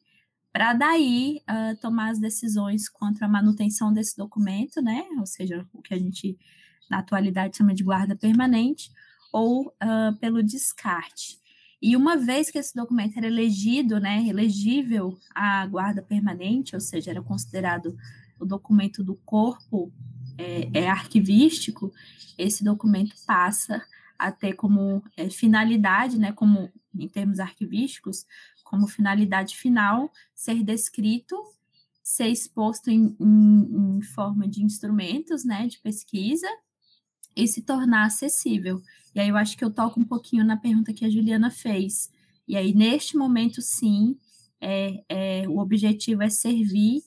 para 0.53 0.73
daí 0.73 1.41
uh, 1.49 1.77
tomar 1.81 2.11
as 2.11 2.19
decisões 2.19 2.89
quanto 2.89 3.23
à 3.23 3.29
manutenção 3.29 3.93
desse 3.93 4.17
documento, 4.17 4.83
né? 4.83 5.05
Ou 5.19 5.27
seja, 5.27 5.67
o 5.73 5.81
que 5.81 5.95
a 5.95 5.99
gente 5.99 6.39
na 6.91 6.99
atualidade 6.99 7.57
chama 7.57 7.73
de 7.73 7.85
guarda 7.85 8.17
permanente, 8.17 8.91
ou 9.33 9.69
uh, 9.69 10.17
pelo 10.19 10.43
descarte. 10.43 11.39
E 11.81 11.97
uma 11.97 12.17
vez 12.17 12.51
que 12.51 12.59
esse 12.59 12.75
documento 12.75 13.17
era 13.17 13.27
elegido, 13.27 13.99
né, 13.99 14.27
elegível 14.27 15.17
à 15.35 15.65
guarda 15.67 16.03
permanente, 16.03 16.75
ou 16.75 16.81
seja, 16.81 17.11
era 17.11 17.23
considerado 17.23 17.97
o 18.39 18.45
documento 18.45 19.03
do 19.03 19.15
corpo 19.25 19.91
é, 20.37 20.69
é 20.75 20.89
arquivístico, 20.89 21.93
esse 22.37 22.63
documento 22.63 23.15
passa 23.27 23.83
a 24.19 24.31
ter 24.31 24.53
como 24.55 25.03
é, 25.17 25.31
finalidade, 25.31 26.19
né, 26.19 26.33
como 26.33 26.71
em 26.95 27.09
termos 27.09 27.41
arquivísticos, 27.41 28.27
como 28.71 28.87
finalidade 28.87 29.57
final, 29.57 30.13
ser 30.33 30.63
descrito, 30.63 31.37
ser 32.01 32.29
exposto 32.29 32.89
em, 32.89 33.17
em, 33.21 33.97
em 33.99 34.03
forma 34.03 34.47
de 34.47 34.63
instrumentos, 34.63 35.45
né, 35.45 35.67
de 35.67 35.81
pesquisa, 35.81 36.47
e 37.35 37.49
se 37.49 37.63
tornar 37.63 38.07
acessível. 38.07 38.81
E 39.13 39.19
aí 39.19 39.29
eu 39.29 39.37
acho 39.37 39.57
que 39.57 39.65
eu 39.65 39.73
toco 39.73 39.99
um 39.99 40.05
pouquinho 40.05 40.45
na 40.45 40.57
pergunta 40.57 40.93
que 40.93 41.05
a 41.05 41.11
Juliana 41.11 41.51
fez. 41.51 42.11
E 42.47 42.57
aí, 42.57 42.73
neste 42.73 43.17
momento, 43.17 43.61
sim, 43.61 44.17
é, 44.61 45.03
é, 45.09 45.49
o 45.49 45.59
objetivo 45.59 46.23
é 46.23 46.31
servir 46.31 47.03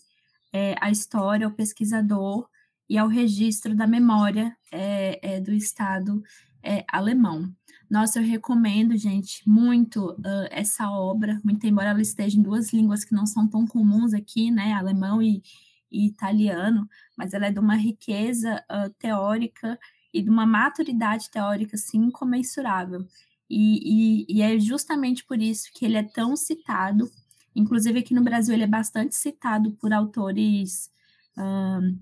é, 0.52 0.76
a 0.82 0.92
história, 0.92 1.48
ao 1.48 1.54
pesquisador 1.54 2.46
e 2.90 2.98
ao 2.98 3.08
registro 3.08 3.74
da 3.74 3.88
memória 3.88 4.54
é, 4.70 5.36
é, 5.36 5.40
do 5.40 5.54
Estado 5.54 6.22
é, 6.62 6.84
alemão. 6.92 7.54
Nossa, 7.90 8.20
eu 8.20 8.26
recomendo, 8.26 8.98
gente, 8.98 9.48
muito 9.48 10.12
uh, 10.12 10.48
essa 10.50 10.90
obra, 10.90 11.40
muito 11.44 11.66
embora 11.68 11.90
ela 11.90 12.02
esteja 12.02 12.38
em 12.38 12.42
duas 12.42 12.74
línguas 12.74 13.04
que 13.04 13.14
não 13.14 13.26
são 13.26 13.48
tão 13.48 13.68
comuns 13.68 14.14
aqui, 14.14 14.50
né, 14.50 14.74
alemão 14.74 15.22
e, 15.22 15.44
e 15.92 16.08
italiano, 16.08 16.90
mas 17.18 17.34
ela 17.34 17.48
é 17.48 17.52
de 17.52 17.60
uma 17.60 17.76
riqueza 17.76 18.64
uh, 18.72 18.90
teórica 18.98 19.78
e 20.14 20.22
de 20.22 20.30
uma 20.30 20.46
maturidade 20.46 21.30
teórica 21.30 21.76
assim 21.76 21.98
incomensurável. 22.00 23.06
E, 23.50 24.26
e, 24.26 24.38
e, 24.38 24.42
é 24.42 24.60
justamente 24.60 25.24
por 25.26 25.40
isso 25.40 25.70
que 25.74 25.86
ele 25.86 25.98
é 25.98 26.04
tão 26.04 26.36
citado. 26.36 27.12
Inclusive 27.56 28.00
aqui 28.00 28.14
no 28.14 28.24
Brasil 28.24 28.54
ele 28.54 28.64
é 28.64 28.68
bastante 28.68 29.16
citado 29.16 29.74
por 29.74 29.94
autores 29.94 30.90
um, 31.38 32.00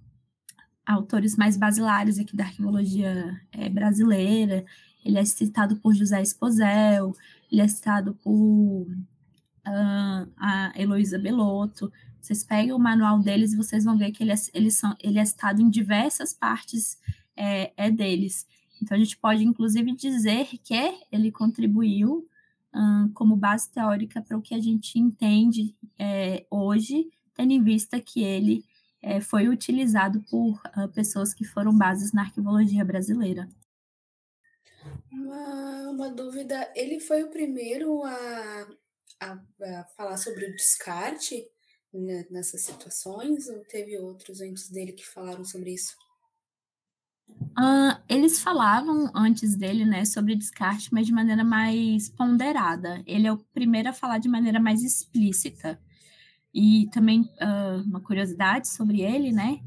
autores 0.86 1.36
mais 1.36 1.58
basilares 1.58 2.20
aqui 2.20 2.36
da 2.36 2.46
arqueologia 2.46 3.40
é, 3.52 3.70
brasileira. 3.70 4.66
Ele 5.04 5.18
é 5.18 5.26
citado 5.26 5.76
por 5.78 5.94
José 5.94 6.22
Esposel, 6.22 7.16
ele 7.52 7.62
é 7.62 7.68
citado 7.68 8.14
por 8.24 8.88
uh, 9.68 10.32
a 10.38 10.72
Heloísa 10.76 11.18
Belotto. 11.18 11.92
Vocês 12.22 12.44
pegam 12.44 12.78
o 12.78 12.80
manual 12.80 13.20
deles 13.20 13.54
e 13.54 13.58
vocês 13.58 13.84
vão 13.84 13.98
ver 13.98 14.12
que 14.12 14.24
ele 14.24 14.32
é, 14.32 14.36
eles 14.54 14.76
são, 14.76 14.96
ele 15.00 15.20
é 15.20 15.26
citado 15.26 15.62
em 15.62 15.70
diversas 15.70 16.34
partes 16.34 16.98
é, 17.36 17.74
é 17.76 17.90
deles. 17.90 18.48
Então, 18.82 18.96
a 18.96 19.00
gente 19.00 19.18
pode, 19.18 19.44
inclusive, 19.44 19.96
dizer 19.96 20.48
que 20.64 20.98
ele 21.12 21.32
contribuiu 21.32 22.28
hum, 22.74 23.12
como 23.14 23.36
base 23.36 23.70
teórica 23.72 24.22
para 24.22 24.38
o 24.38 24.42
que 24.42 24.56
a 24.56 24.60
gente 24.60 24.98
entende 24.98 25.76
é, 26.00 26.46
hoje, 26.50 27.08
tendo 27.36 27.52
em 27.52 27.64
vista 27.64 28.00
que 28.00 28.24
ele 28.24 28.64
é, 29.02 29.20
foi 29.20 29.48
utilizado 29.48 30.22
por 30.30 30.62
uh, 30.78 30.88
pessoas 30.94 31.34
que 31.34 31.44
foram 31.44 31.76
bases 31.76 32.12
na 32.12 32.22
arquivologia 32.22 32.86
brasileira. 32.86 33.48
Uma, 35.12 35.90
uma 35.90 36.10
dúvida: 36.10 36.72
ele 36.76 37.00
foi 37.00 37.24
o 37.24 37.30
primeiro 37.30 38.04
a, 38.04 38.68
a, 39.20 39.34
a 39.34 39.84
falar 39.96 40.18
sobre 40.18 40.46
o 40.46 40.56
descarte 40.56 41.46
né, 41.94 42.26
nessas 42.30 42.62
situações, 42.62 43.48
ou 43.50 43.60
teve 43.66 43.98
outros 43.98 44.42
antes 44.42 44.70
dele 44.70 44.94
que 44.94 45.06
falaram 45.06 45.44
sobre 45.44 45.74
isso? 45.74 45.96
Uh, 47.30 48.00
eles 48.08 48.42
falavam 48.42 49.12
antes 49.14 49.56
dele, 49.56 49.86
né, 49.86 50.06
sobre 50.06 50.36
descarte, 50.36 50.94
mas 50.94 51.06
de 51.06 51.12
maneira 51.12 51.44
mais 51.44 52.10
ponderada. 52.10 53.04
Ele 53.06 53.28
é 53.28 53.32
o 53.32 53.38
primeiro 53.38 53.90
a 53.90 53.94
falar 53.94 54.18
de 54.18 54.30
maneira 54.30 54.60
mais 54.60 54.84
explícita. 54.84 55.80
E 56.54 56.90
também 56.92 57.22
uh, 57.22 57.82
uma 57.86 58.02
curiosidade 58.02 58.68
sobre 58.68 59.02
ele, 59.02 59.32
né, 59.32 59.60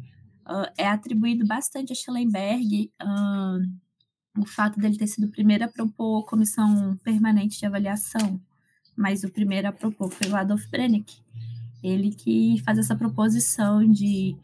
uh, 0.46 0.70
é 0.76 0.86
atribuído 0.86 1.46
bastante 1.46 1.92
a 1.92 1.96
Schellenberg 1.96 2.90
o 4.36 4.44
fato 4.44 4.78
dele 4.78 4.96
ter 4.96 5.06
sido 5.06 5.26
o 5.26 5.30
primeiro 5.30 5.64
a 5.64 5.68
propor 5.68 6.24
comissão 6.24 6.96
permanente 7.04 7.58
de 7.58 7.66
avaliação, 7.66 8.40
mas 8.96 9.24
o 9.24 9.30
primeiro 9.30 9.68
a 9.68 9.72
propor 9.72 10.10
foi 10.10 10.28
o 10.28 10.36
Adolf 10.36 10.66
Brennick. 10.68 11.22
Ele 11.82 12.10
que 12.10 12.60
faz 12.64 12.78
essa 12.78 12.96
proposição 12.96 13.88
de 13.88 14.36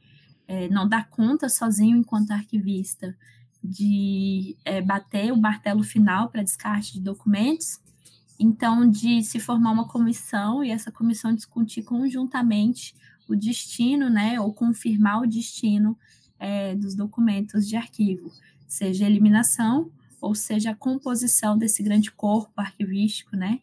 é, 0.46 0.68
não 0.68 0.88
dá 0.88 1.02
conta 1.02 1.48
sozinho 1.48 1.96
enquanto 1.96 2.32
arquivista 2.32 3.16
de 3.62 4.56
é, 4.64 4.80
bater 4.80 5.32
o 5.32 5.36
martelo 5.36 5.82
final 5.82 6.28
para 6.28 6.42
descarte 6.42 6.94
de 6.94 7.00
documentos, 7.00 7.78
então 8.38 8.88
de 8.88 9.22
se 9.22 9.38
formar 9.38 9.70
uma 9.70 9.86
comissão 9.86 10.64
e 10.64 10.70
essa 10.70 10.90
comissão 10.90 11.34
discutir 11.34 11.82
conjuntamente 11.82 12.94
o 13.28 13.36
destino, 13.36 14.10
né, 14.10 14.40
ou 14.40 14.52
confirmar 14.52 15.22
o 15.22 15.26
destino 15.26 15.96
é, 16.38 16.74
dos 16.74 16.94
documentos 16.94 17.68
de 17.68 17.76
arquivo, 17.76 18.32
seja 18.70 19.04
a 19.04 19.08
eliminação 19.08 19.90
ou 20.20 20.34
seja 20.34 20.70
a 20.70 20.76
composição 20.76 21.58
desse 21.58 21.82
grande 21.82 22.10
corpo 22.12 22.52
arquivístico, 22.56 23.36
né, 23.36 23.60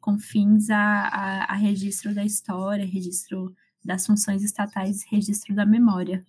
com 0.00 0.18
fins 0.18 0.70
a, 0.70 0.78
a, 0.78 1.44
a 1.52 1.54
registro 1.54 2.14
da 2.14 2.24
história, 2.24 2.86
registro 2.86 3.54
das 3.84 4.06
funções 4.06 4.42
estatais 4.42 5.02
e 5.02 5.08
registro 5.10 5.54
da 5.54 5.66
memória. 5.66 6.24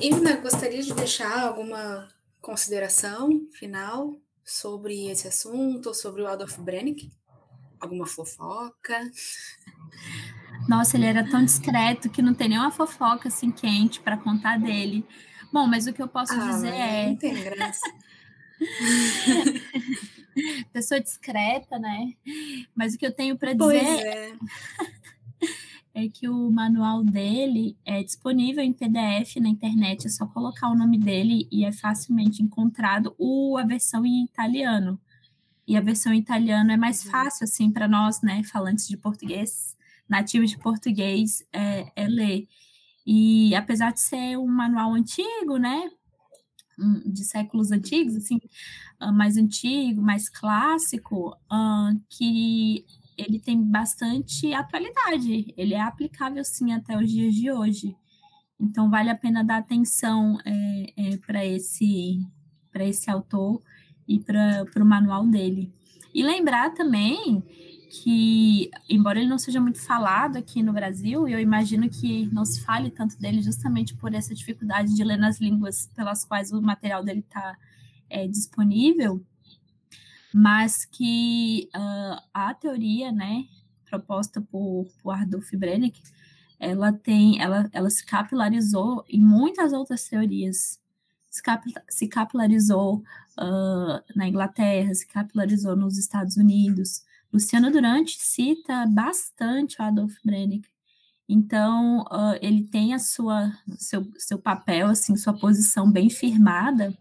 Ivna, 0.00 0.36
gostaria 0.36 0.82
de 0.82 0.92
deixar 0.92 1.40
alguma 1.40 2.08
consideração 2.40 3.46
final 3.52 4.20
sobre 4.44 5.08
esse 5.08 5.28
assunto, 5.28 5.94
sobre 5.94 6.22
o 6.22 6.26
Adolf 6.26 6.58
Brennick? 6.58 7.10
Alguma 7.78 8.06
fofoca? 8.06 9.10
Nossa, 10.68 10.96
ele 10.96 11.06
era 11.06 11.28
tão 11.30 11.44
discreto 11.44 12.10
que 12.10 12.20
não 12.20 12.34
tem 12.34 12.48
nenhuma 12.48 12.72
fofoca 12.72 13.28
assim 13.28 13.52
quente 13.52 14.00
para 14.00 14.16
contar 14.16 14.58
dele. 14.58 15.06
Bom, 15.52 15.66
mas 15.66 15.86
o 15.86 15.92
que 15.92 16.02
eu 16.02 16.08
posso 16.08 16.32
ah, 16.34 16.50
dizer 16.50 16.74
é. 16.74 17.08
Não 17.08 17.16
tem 17.16 17.34
graça. 17.34 17.86
Pessoa 20.72 21.00
discreta, 21.00 21.78
né? 21.78 22.12
Mas 22.74 22.94
o 22.94 22.98
que 22.98 23.06
eu 23.06 23.12
tenho 23.12 23.36
para 23.36 23.52
dizer. 23.52 23.84
É. 23.84 24.32
é 25.94 26.08
que 26.08 26.28
o 26.28 26.50
manual 26.50 27.02
dele 27.02 27.76
é 27.84 28.02
disponível 28.02 28.62
em 28.62 28.72
PDF 28.72 29.36
na 29.40 29.48
internet, 29.48 30.06
é 30.06 30.10
só 30.10 30.26
colocar 30.26 30.68
o 30.68 30.76
nome 30.76 30.98
dele 30.98 31.48
e 31.50 31.64
é 31.64 31.72
facilmente 31.72 32.42
encontrado 32.42 33.14
o, 33.18 33.56
a 33.56 33.64
versão 33.64 34.06
em 34.06 34.24
italiano. 34.24 35.00
E 35.66 35.76
a 35.76 35.80
versão 35.80 36.12
em 36.12 36.18
italiano 36.18 36.72
é 36.72 36.76
mais 36.76 37.04
uhum. 37.04 37.10
fácil, 37.10 37.44
assim, 37.44 37.70
para 37.70 37.88
nós, 37.88 38.22
né, 38.22 38.42
falantes 38.42 38.88
de 38.88 38.96
português, 38.96 39.76
nativos 40.08 40.50
de 40.50 40.58
português, 40.58 41.44
é, 41.52 41.92
é 41.94 42.08
ler. 42.08 42.48
E 43.10 43.54
apesar 43.54 43.90
de 43.94 44.00
ser 44.00 44.36
um 44.36 44.46
manual 44.46 44.92
antigo, 44.92 45.56
né, 45.56 45.90
de 47.06 47.24
séculos 47.24 47.72
antigos, 47.72 48.14
assim, 48.14 48.38
ah, 49.00 49.10
mais 49.10 49.38
antigo, 49.38 50.02
mais 50.02 50.28
clássico, 50.28 51.30
uh, 51.50 51.98
que 52.10 52.84
ele 53.16 53.40
tem 53.40 53.62
bastante 53.62 54.52
atualidade, 54.52 55.54
ele 55.56 55.72
é 55.72 55.80
aplicável 55.80 56.44
sim 56.44 56.70
até 56.70 56.98
os 56.98 57.10
dias 57.10 57.34
de 57.34 57.50
hoje. 57.50 57.96
Então 58.60 58.90
vale 58.90 59.08
a 59.08 59.16
pena 59.16 59.42
dar 59.42 59.56
atenção 59.56 60.38
é, 60.44 60.92
é, 60.94 61.16
para 61.16 61.42
esse 61.46 62.20
para 62.70 62.84
esse 62.84 63.10
autor 63.10 63.62
e 64.06 64.20
para 64.20 64.66
o 64.76 64.84
manual 64.84 65.26
dele. 65.26 65.72
E 66.12 66.22
lembrar 66.22 66.74
também 66.74 67.42
que, 67.88 68.70
embora 68.88 69.18
ele 69.18 69.28
não 69.28 69.38
seja 69.38 69.60
muito 69.60 69.80
falado 69.80 70.36
aqui 70.36 70.62
no 70.62 70.72
Brasil, 70.72 71.26
eu 71.26 71.40
imagino 71.40 71.88
que 71.88 72.26
não 72.32 72.44
se 72.44 72.60
fale 72.60 72.90
tanto 72.90 73.18
dele 73.18 73.42
justamente 73.42 73.94
por 73.94 74.14
essa 74.14 74.34
dificuldade 74.34 74.94
de 74.94 75.02
ler 75.02 75.16
nas 75.16 75.40
línguas 75.40 75.90
pelas 75.94 76.24
quais 76.24 76.52
o 76.52 76.60
material 76.60 77.02
dele 77.02 77.20
está 77.20 77.56
é, 78.10 78.26
disponível, 78.28 79.24
mas 80.32 80.84
que 80.84 81.68
uh, 81.74 82.22
a 82.32 82.54
teoria, 82.54 83.10
né, 83.10 83.44
proposta 83.88 84.40
por, 84.40 84.86
por 85.02 85.10
Ardulf 85.10 85.50
Brennick, 85.54 86.00
ela 86.60 86.92
tem, 86.92 87.40
ela, 87.40 87.68
ela 87.72 87.88
se 87.88 88.04
capilarizou 88.04 89.04
em 89.08 89.20
muitas 89.20 89.72
outras 89.72 90.04
teorias. 90.04 90.80
Se, 91.30 91.42
cap, 91.42 91.64
se 91.88 92.08
capilarizou 92.08 92.96
uh, 93.38 94.02
na 94.14 94.28
Inglaterra, 94.28 94.94
se 94.94 95.06
capilarizou 95.06 95.76
nos 95.76 95.96
Estados 95.96 96.36
Unidos. 96.36 97.02
Luciano 97.32 97.70
Durante 97.70 98.16
cita 98.20 98.86
bastante 98.86 99.80
o 99.80 99.84
Adolf 99.84 100.14
Brennick. 100.24 100.68
Então, 101.28 102.02
uh, 102.04 102.38
ele 102.40 102.64
tem 102.64 102.94
a 102.94 102.98
sua, 102.98 103.52
seu, 103.76 104.08
seu 104.16 104.38
papel, 104.38 104.88
assim, 104.88 105.14
sua 105.16 105.34
posição 105.34 105.90
bem 105.90 106.08
firmada, 106.08 106.96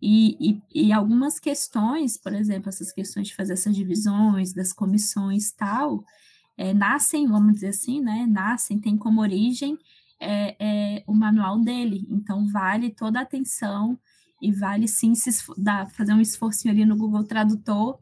e, 0.00 0.36
e, 0.72 0.86
e, 0.86 0.92
algumas 0.92 1.40
questões, 1.40 2.16
por 2.16 2.32
exemplo, 2.32 2.68
essas 2.68 2.92
questões 2.92 3.28
de 3.28 3.34
fazer 3.34 3.54
essas 3.54 3.74
divisões 3.74 4.52
das 4.52 4.72
comissões 4.72 5.50
tal, 5.50 6.04
é, 6.56 6.72
nascem, 6.72 7.26
vamos 7.26 7.54
dizer 7.54 7.68
assim, 7.68 8.00
né? 8.00 8.24
Nascem, 8.28 8.78
tem 8.78 8.96
como 8.96 9.20
origem 9.20 9.76
é, 10.20 10.56
é, 10.58 11.04
o 11.06 11.12
manual 11.12 11.58
dele. 11.58 12.06
Então, 12.10 12.46
vale 12.46 12.90
toda 12.90 13.18
a 13.18 13.22
atenção 13.22 13.98
e 14.40 14.52
vale 14.52 14.86
sim 14.86 15.16
se 15.16 15.30
dar, 15.56 15.90
fazer 15.90 16.12
um 16.12 16.20
esforço 16.20 16.68
ali 16.68 16.84
no 16.84 16.96
Google 16.96 17.24
Tradutor 17.24 17.98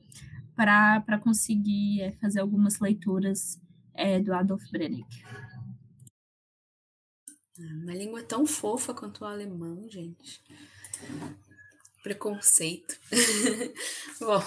para 0.57 1.19
conseguir 1.23 2.01
é, 2.01 2.13
fazer 2.13 2.41
algumas 2.41 2.81
leituras 2.81 3.61
é, 3.95 4.19
do 4.19 4.33
Adolf 4.33 4.63
Brennick. 4.71 5.23
Uma 7.59 7.95
língua 7.95 8.23
tão 8.23 8.47
fofa 8.47 8.95
quanto 8.95 9.23
o 9.23 9.27
alemão, 9.27 9.89
gente. 9.89 10.43
Preconceito. 12.03 12.99
Bom, 14.21 14.43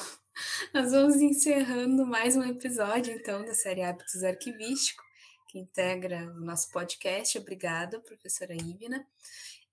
nós 0.73 0.91
vamos 0.91 1.17
encerrando 1.17 2.05
mais 2.05 2.35
um 2.35 2.43
episódio, 2.43 3.13
então, 3.13 3.45
da 3.45 3.53
série 3.53 3.83
Hábitos 3.83 4.23
Arquivístico, 4.23 5.03
que 5.47 5.59
integra 5.59 6.31
o 6.37 6.41
nosso 6.41 6.71
podcast. 6.71 7.37
Obrigada, 7.37 7.99
professora 7.99 8.53
Ivna. 8.53 9.05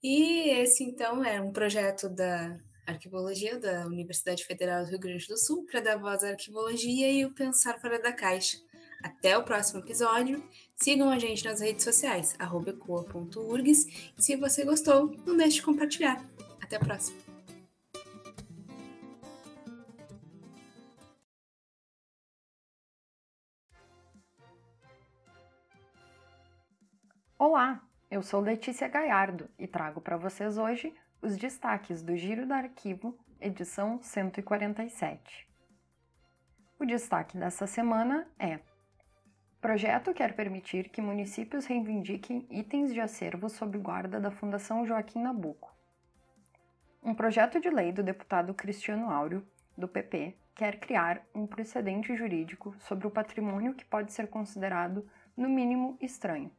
E 0.02 0.50
esse, 0.50 0.84
então, 0.84 1.24
é 1.24 1.40
um 1.40 1.52
projeto 1.52 2.08
da 2.08 2.58
Arquivologia 2.86 3.58
da 3.58 3.84
Universidade 3.84 4.44
Federal 4.44 4.84
do 4.84 4.90
Rio 4.90 5.00
Grande 5.00 5.26
do 5.26 5.36
Sul 5.36 5.66
para 5.66 5.80
dar 5.80 5.96
voz 5.96 6.22
à 6.22 6.28
arquivologia 6.28 7.10
e 7.10 7.24
o 7.24 7.34
pensar 7.34 7.80
fora 7.80 8.00
da 8.00 8.12
caixa. 8.12 8.58
Até 9.02 9.36
o 9.36 9.42
próximo 9.42 9.80
episódio. 9.80 10.40
Sigam 10.76 11.10
a 11.10 11.18
gente 11.18 11.44
nas 11.44 11.60
redes 11.60 11.82
sociais, 11.82 12.36
ecoa.urgs. 12.38 13.86
E 14.16 14.22
se 14.22 14.36
você 14.36 14.64
gostou, 14.64 15.16
não 15.26 15.36
deixe 15.36 15.56
de 15.56 15.62
compartilhar. 15.62 16.24
Até 16.62 16.76
a 16.76 16.78
próxima. 16.80 17.18
Olá, 27.36 27.82
eu 28.08 28.22
sou 28.22 28.40
Letícia 28.40 28.86
Gaiardo 28.86 29.50
e 29.58 29.66
trago 29.66 30.00
para 30.00 30.16
vocês 30.16 30.56
hoje 30.56 30.94
os 31.26 31.36
destaques 31.36 32.02
do 32.02 32.16
Giro 32.16 32.46
do 32.46 32.54
Arquivo, 32.54 33.18
edição 33.40 34.00
147. 34.00 35.48
O 36.78 36.86
destaque 36.86 37.36
dessa 37.36 37.66
semana 37.66 38.28
é: 38.38 38.60
Projeto 39.60 40.14
quer 40.14 40.36
permitir 40.36 40.88
que 40.88 41.02
municípios 41.02 41.66
reivindiquem 41.66 42.46
itens 42.48 42.94
de 42.94 43.00
acervo 43.00 43.48
sob 43.48 43.76
guarda 43.76 44.20
da 44.20 44.30
Fundação 44.30 44.86
Joaquim 44.86 45.20
Nabuco. 45.20 45.74
Um 47.02 47.12
projeto 47.12 47.58
de 47.58 47.70
lei 47.70 47.90
do 47.90 48.04
deputado 48.04 48.54
Cristiano 48.54 49.10
Áureo, 49.10 49.44
do 49.76 49.88
PP, 49.88 50.32
quer 50.54 50.78
criar 50.78 51.26
um 51.34 51.44
precedente 51.44 52.14
jurídico 52.14 52.72
sobre 52.78 53.04
o 53.04 53.10
patrimônio 53.10 53.74
que 53.74 53.84
pode 53.84 54.12
ser 54.12 54.28
considerado, 54.28 55.04
no 55.36 55.48
mínimo, 55.48 55.98
estranho. 56.00 56.52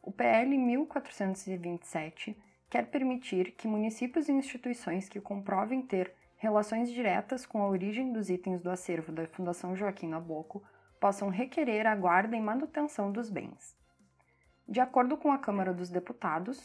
O 0.00 0.10
PL 0.10 0.56
1427 0.56 2.34
quer 2.70 2.86
permitir 2.86 3.50
que 3.52 3.66
municípios 3.66 4.28
e 4.28 4.32
instituições 4.32 5.08
que 5.08 5.20
comprovem 5.20 5.82
ter 5.82 6.14
relações 6.36 6.88
diretas 6.90 7.44
com 7.44 7.60
a 7.62 7.68
origem 7.68 8.12
dos 8.12 8.30
itens 8.30 8.62
do 8.62 8.70
acervo 8.70 9.10
da 9.12 9.26
Fundação 9.26 9.76
Joaquim 9.76 10.08
Nabuco 10.08 10.62
possam 11.00 11.28
requerer 11.28 11.84
a 11.86 11.96
guarda 11.96 12.36
e 12.36 12.40
manutenção 12.40 13.10
dos 13.10 13.28
bens. 13.28 13.76
De 14.68 14.78
acordo 14.78 15.16
com 15.16 15.32
a 15.32 15.38
Câmara 15.38 15.74
dos 15.74 15.90
Deputados, 15.90 16.64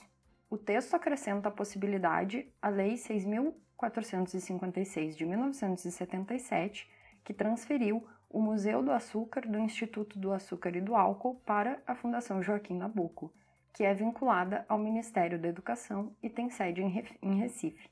o 0.50 0.58
texto 0.58 0.94
acrescenta 0.94 1.50
a 1.50 1.52
possibilidade 1.52 2.48
à 2.62 2.70
Lei 2.70 2.94
6.456 2.94 5.16
de 5.16 5.26
1977, 5.26 6.88
que 7.24 7.34
transferiu 7.34 8.08
o 8.30 8.40
Museu 8.40 8.84
do 8.84 8.92
Açúcar 8.92 9.42
do 9.42 9.58
Instituto 9.58 10.20
do 10.20 10.32
Açúcar 10.32 10.76
e 10.76 10.82
do 10.82 10.96
Álcool 10.96 11.42
para 11.46 11.82
a 11.88 11.96
Fundação 11.96 12.44
Joaquim 12.44 12.78
Nabuco, 12.78 13.34
que 13.76 13.84
é 13.84 13.94
vinculada 13.94 14.66
ao 14.70 14.80
Ministério 14.80 15.38
da 15.38 15.50
Educação 15.50 16.16
e 16.24 16.30
tem 16.30 16.50
sede 16.50 16.82
em 16.82 17.36
Recife. 17.36 17.90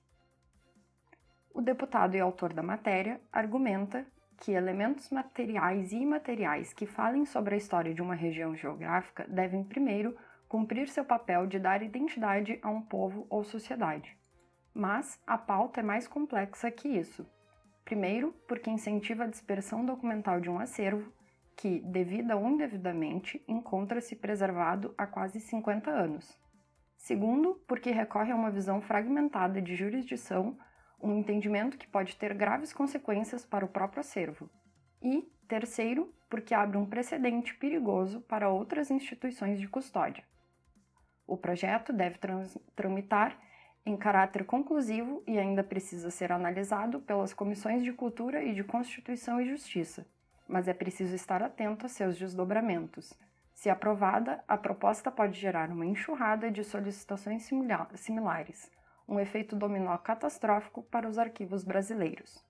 O 1.53 1.61
deputado 1.61 2.15
e 2.15 2.21
autor 2.21 2.53
da 2.53 2.63
matéria 2.63 3.19
argumenta 3.31 4.07
que 4.37 4.53
elementos 4.53 5.09
materiais 5.09 5.91
e 5.91 5.97
imateriais 5.97 6.73
que 6.73 6.85
falem 6.85 7.25
sobre 7.25 7.55
a 7.55 7.57
história 7.57 7.93
de 7.93 8.01
uma 8.01 8.15
região 8.15 8.55
geográfica 8.55 9.25
devem, 9.27 9.61
primeiro, 9.61 10.17
cumprir 10.47 10.87
seu 10.87 11.03
papel 11.03 11.45
de 11.47 11.59
dar 11.59 11.83
identidade 11.83 12.57
a 12.61 12.69
um 12.69 12.81
povo 12.81 13.27
ou 13.29 13.43
sociedade. 13.43 14.17
Mas 14.73 15.21
a 15.27 15.37
pauta 15.37 15.81
é 15.81 15.83
mais 15.83 16.07
complexa 16.07 16.71
que 16.71 16.87
isso. 16.87 17.29
Primeiro, 17.83 18.33
porque 18.47 18.69
incentiva 18.69 19.25
a 19.25 19.29
dispersão 19.29 19.85
documental 19.85 20.39
de 20.39 20.49
um 20.49 20.59
acervo, 20.59 21.11
que, 21.55 21.79
devida 21.79 22.35
ou 22.35 22.47
indevidamente, 22.47 23.43
encontra-se 23.47 24.15
preservado 24.15 24.93
há 24.97 25.05
quase 25.05 25.39
50 25.39 25.89
anos. 25.89 26.37
Segundo, 26.97 27.61
porque 27.67 27.91
recorre 27.91 28.31
a 28.31 28.35
uma 28.35 28.51
visão 28.51 28.81
fragmentada 28.81 29.61
de 29.61 29.75
jurisdição, 29.75 30.57
um 31.01 31.17
entendimento 31.17 31.77
que 31.77 31.87
pode 31.87 32.15
ter 32.15 32.33
graves 32.33 32.71
consequências 32.71 33.45
para 33.45 33.65
o 33.65 33.67
próprio 33.67 33.99
acervo. 33.99 34.49
E, 35.01 35.29
terceiro, 35.47 36.13
porque 36.29 36.53
abre 36.53 36.77
um 36.77 36.85
precedente 36.85 37.53
perigoso 37.55 38.21
para 38.21 38.49
outras 38.49 38.89
instituições 38.89 39.59
de 39.59 39.67
custódia. 39.67 40.23
O 41.27 41.37
projeto 41.37 41.91
deve 41.91 42.17
tramitar 42.75 43.37
em 43.85 43.97
caráter 43.97 44.45
conclusivo 44.45 45.21
e 45.27 45.37
ainda 45.37 45.63
precisa 45.63 46.09
ser 46.09 46.31
analisado 46.31 47.01
pelas 47.01 47.33
comissões 47.33 47.83
de 47.83 47.91
Cultura 47.91 48.43
e 48.43 48.53
de 48.53 48.63
Constituição 48.63 49.41
e 49.41 49.49
Justiça, 49.49 50.07
mas 50.53 50.67
é 50.67 50.73
preciso 50.73 51.15
estar 51.15 51.41
atento 51.41 51.87
a 51.87 51.89
seus 51.89 52.15
desdobramentos. 52.15 53.11
Se 53.55 53.71
aprovada, 53.71 54.43
a 54.47 54.55
proposta 54.55 55.09
pode 55.09 55.39
gerar 55.39 55.71
uma 55.71 55.83
enxurrada 55.83 56.51
de 56.51 56.63
solicitações 56.63 57.49
similares, 57.95 58.71
um 59.07 59.19
efeito 59.19 59.55
dominó 59.55 59.97
catastrófico 59.97 60.83
para 60.83 61.09
os 61.09 61.17
arquivos 61.17 61.63
brasileiros. 61.63 62.45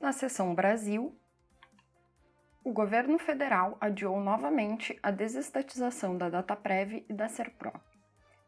Na 0.00 0.10
seção 0.10 0.56
Brasil, 0.56 1.16
o 2.64 2.72
governo 2.72 3.16
federal 3.16 3.78
adiou 3.80 4.18
novamente 4.20 4.98
a 5.04 5.12
desestatização 5.12 6.18
da 6.18 6.28
DataPrev 6.28 7.06
e 7.08 7.12
da 7.12 7.28
SERPRO. 7.28 7.72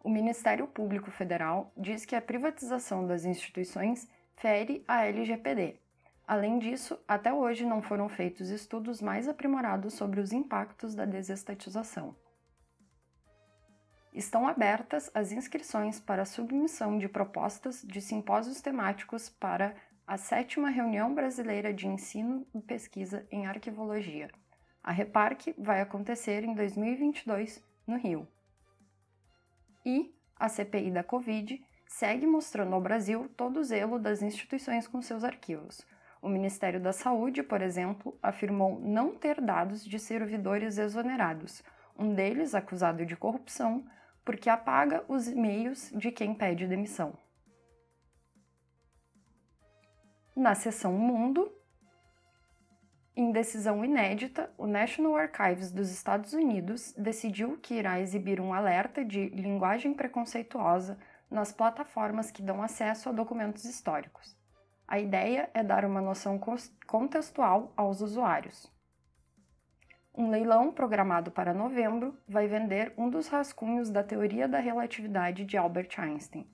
O 0.02 0.10
Ministério 0.10 0.66
Público 0.66 1.12
Federal 1.12 1.72
diz 1.76 2.04
que 2.04 2.16
a 2.16 2.20
privatização 2.20 3.06
das 3.06 3.24
instituições 3.24 4.08
fere 4.36 4.84
a 4.86 5.04
LGPD. 5.06 5.80
Além 6.26 6.58
disso, 6.58 6.98
até 7.06 7.32
hoje 7.32 7.64
não 7.64 7.80
foram 7.80 8.08
feitos 8.08 8.50
estudos 8.50 9.00
mais 9.00 9.28
aprimorados 9.28 9.94
sobre 9.94 10.20
os 10.20 10.32
impactos 10.32 10.94
da 10.94 11.04
desestatização. 11.04 12.14
Estão 14.12 14.48
abertas 14.48 15.10
as 15.14 15.30
inscrições 15.30 16.00
para 16.00 16.24
submissão 16.24 16.98
de 16.98 17.08
propostas 17.08 17.82
de 17.82 18.00
simpósios 18.00 18.60
temáticos 18.60 19.28
para 19.28 19.74
a 20.06 20.16
sétima 20.16 20.70
reunião 20.70 21.14
brasileira 21.14 21.72
de 21.72 21.86
ensino 21.86 22.46
e 22.54 22.60
pesquisa 22.60 23.26
em 23.30 23.46
arquivologia. 23.46 24.30
A 24.82 24.92
Reparque 24.92 25.54
vai 25.58 25.80
acontecer 25.80 26.44
em 26.44 26.54
2022 26.54 27.62
no 27.86 27.96
Rio. 27.96 28.26
E 29.84 30.14
a 30.38 30.48
CPI 30.48 30.90
da 30.90 31.02
Covid 31.02 31.62
segue 31.86 32.26
mostrando 32.26 32.74
ao 32.74 32.80
Brasil 32.80 33.30
todo 33.36 33.60
o 33.60 33.64
zelo 33.64 33.98
das 33.98 34.22
instituições 34.22 34.86
com 34.86 35.00
seus 35.00 35.24
arquivos. 35.24 35.86
O 36.20 36.28
Ministério 36.28 36.80
da 36.80 36.92
Saúde, 36.92 37.42
por 37.42 37.62
exemplo, 37.62 38.18
afirmou 38.22 38.80
não 38.80 39.14
ter 39.14 39.40
dados 39.40 39.84
de 39.84 39.98
servidores 39.98 40.78
exonerados, 40.78 41.62
um 41.98 42.14
deles 42.14 42.54
acusado 42.54 43.06
de 43.06 43.16
corrupção, 43.16 43.86
porque 44.24 44.50
apaga 44.50 45.04
os 45.08 45.28
e-mails 45.28 45.90
de 45.94 46.10
quem 46.10 46.34
pede 46.34 46.66
demissão. 46.66 47.16
Na 50.34 50.54
seção 50.54 50.92
Mundo, 50.92 51.50
em 53.14 53.32
decisão 53.32 53.82
inédita, 53.82 54.52
o 54.58 54.66
National 54.66 55.16
Archives 55.16 55.72
dos 55.72 55.90
Estados 55.90 56.34
Unidos 56.34 56.92
decidiu 56.98 57.56
que 57.56 57.74
irá 57.74 57.98
exibir 57.98 58.40
um 58.40 58.52
alerta 58.52 59.02
de 59.02 59.30
linguagem 59.30 59.94
preconceituosa 59.94 60.98
nas 61.30 61.52
plataformas 61.52 62.30
que 62.30 62.42
dão 62.42 62.62
acesso 62.62 63.08
a 63.08 63.12
documentos 63.12 63.64
históricos. 63.64 64.36
A 64.86 65.00
ideia 65.00 65.50
é 65.52 65.62
dar 65.62 65.84
uma 65.84 66.00
noção 66.00 66.40
contextual 66.86 67.72
aos 67.76 68.00
usuários. 68.00 68.70
Um 70.14 70.30
leilão 70.30 70.72
programado 70.72 71.30
para 71.30 71.52
novembro 71.52 72.16
vai 72.26 72.46
vender 72.46 72.94
um 72.96 73.10
dos 73.10 73.28
rascunhos 73.28 73.90
da 73.90 74.02
teoria 74.02 74.48
da 74.48 74.58
relatividade 74.58 75.44
de 75.44 75.56
Albert 75.56 75.90
Einstein. 75.98 76.48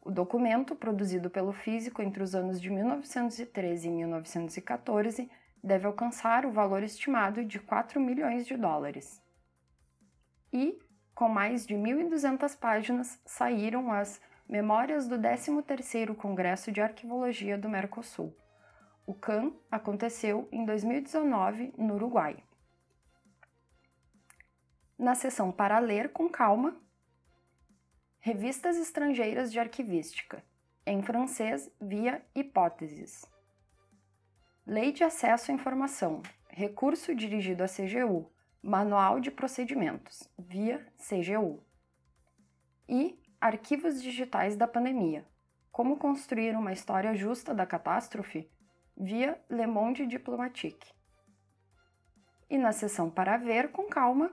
O 0.00 0.10
documento, 0.10 0.76
produzido 0.76 1.30
pelo 1.30 1.52
físico 1.52 2.02
entre 2.02 2.22
os 2.22 2.34
anos 2.34 2.60
de 2.60 2.70
1913 2.70 3.88
e 3.88 3.90
1914, 3.90 5.30
deve 5.62 5.86
alcançar 5.86 6.44
o 6.44 6.52
valor 6.52 6.82
estimado 6.82 7.44
de 7.44 7.58
4 7.58 8.00
milhões 8.00 8.46
de 8.46 8.56
dólares. 8.56 9.22
E 10.52 10.78
com 11.22 11.28
mais 11.28 11.64
de 11.64 11.76
1.200 11.76 12.58
páginas, 12.58 13.16
saíram 13.24 13.92
as 13.92 14.20
Memórias 14.48 15.06
do 15.06 15.16
13º 15.16 16.16
Congresso 16.16 16.72
de 16.72 16.80
Arquivologia 16.80 17.56
do 17.56 17.68
Mercosul. 17.68 18.36
O 19.06 19.14
CAN 19.14 19.52
aconteceu 19.70 20.48
em 20.50 20.64
2019 20.64 21.74
no 21.78 21.94
Uruguai. 21.94 22.42
Na 24.98 25.14
seção 25.14 25.52
Para 25.52 25.78
Ler 25.78 26.08
com 26.08 26.28
Calma, 26.28 26.76
Revistas 28.18 28.76
Estrangeiras 28.76 29.52
de 29.52 29.60
Arquivística. 29.60 30.42
em 30.84 31.04
francês 31.04 31.70
via 31.80 32.20
hipóteses. 32.34 33.24
Lei 34.66 34.90
de 34.90 35.04
Acesso 35.04 35.52
à 35.52 35.54
Informação, 35.54 36.20
recurso 36.48 37.14
dirigido 37.14 37.62
à 37.62 37.68
CGU, 37.68 38.31
Manual 38.64 39.18
de 39.18 39.28
Procedimentos, 39.28 40.30
via 40.38 40.86
CGU. 40.96 41.60
E 42.88 43.20
Arquivos 43.40 44.00
Digitais 44.00 44.56
da 44.56 44.68
Pandemia, 44.68 45.26
como 45.72 45.96
construir 45.96 46.54
uma 46.54 46.72
história 46.72 47.12
justa 47.12 47.52
da 47.52 47.66
catástrofe, 47.66 48.48
via 48.96 49.36
Le 49.50 49.66
Monde 49.66 50.06
Diplomatique. 50.06 50.94
E 52.48 52.56
na 52.56 52.70
seção 52.70 53.10
para 53.10 53.36
ver 53.36 53.72
com 53.72 53.88
calma, 53.88 54.30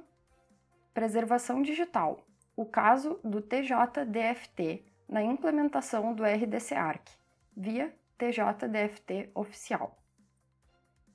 preservação 0.94 1.64
digital, 1.64 2.24
o 2.56 2.68
caso 2.68 3.20
do 3.24 3.42
TJDFT 3.42 4.86
na 5.08 5.24
implementação 5.24 6.14
do 6.14 6.24
RDC-ARC, 6.24 7.10
via 7.58 7.98
TJDFT 8.16 9.32
oficial. 9.34 9.98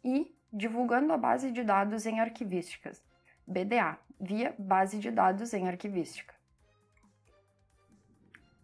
E 0.02 0.33
divulgando 0.54 1.12
a 1.12 1.18
base 1.18 1.50
de 1.50 1.64
dados 1.64 2.06
em 2.06 2.20
arquivísticas, 2.20 3.02
BDA, 3.44 3.98
via 4.20 4.54
base 4.56 5.00
de 5.00 5.10
dados 5.10 5.52
em 5.52 5.66
arquivística. 5.66 6.32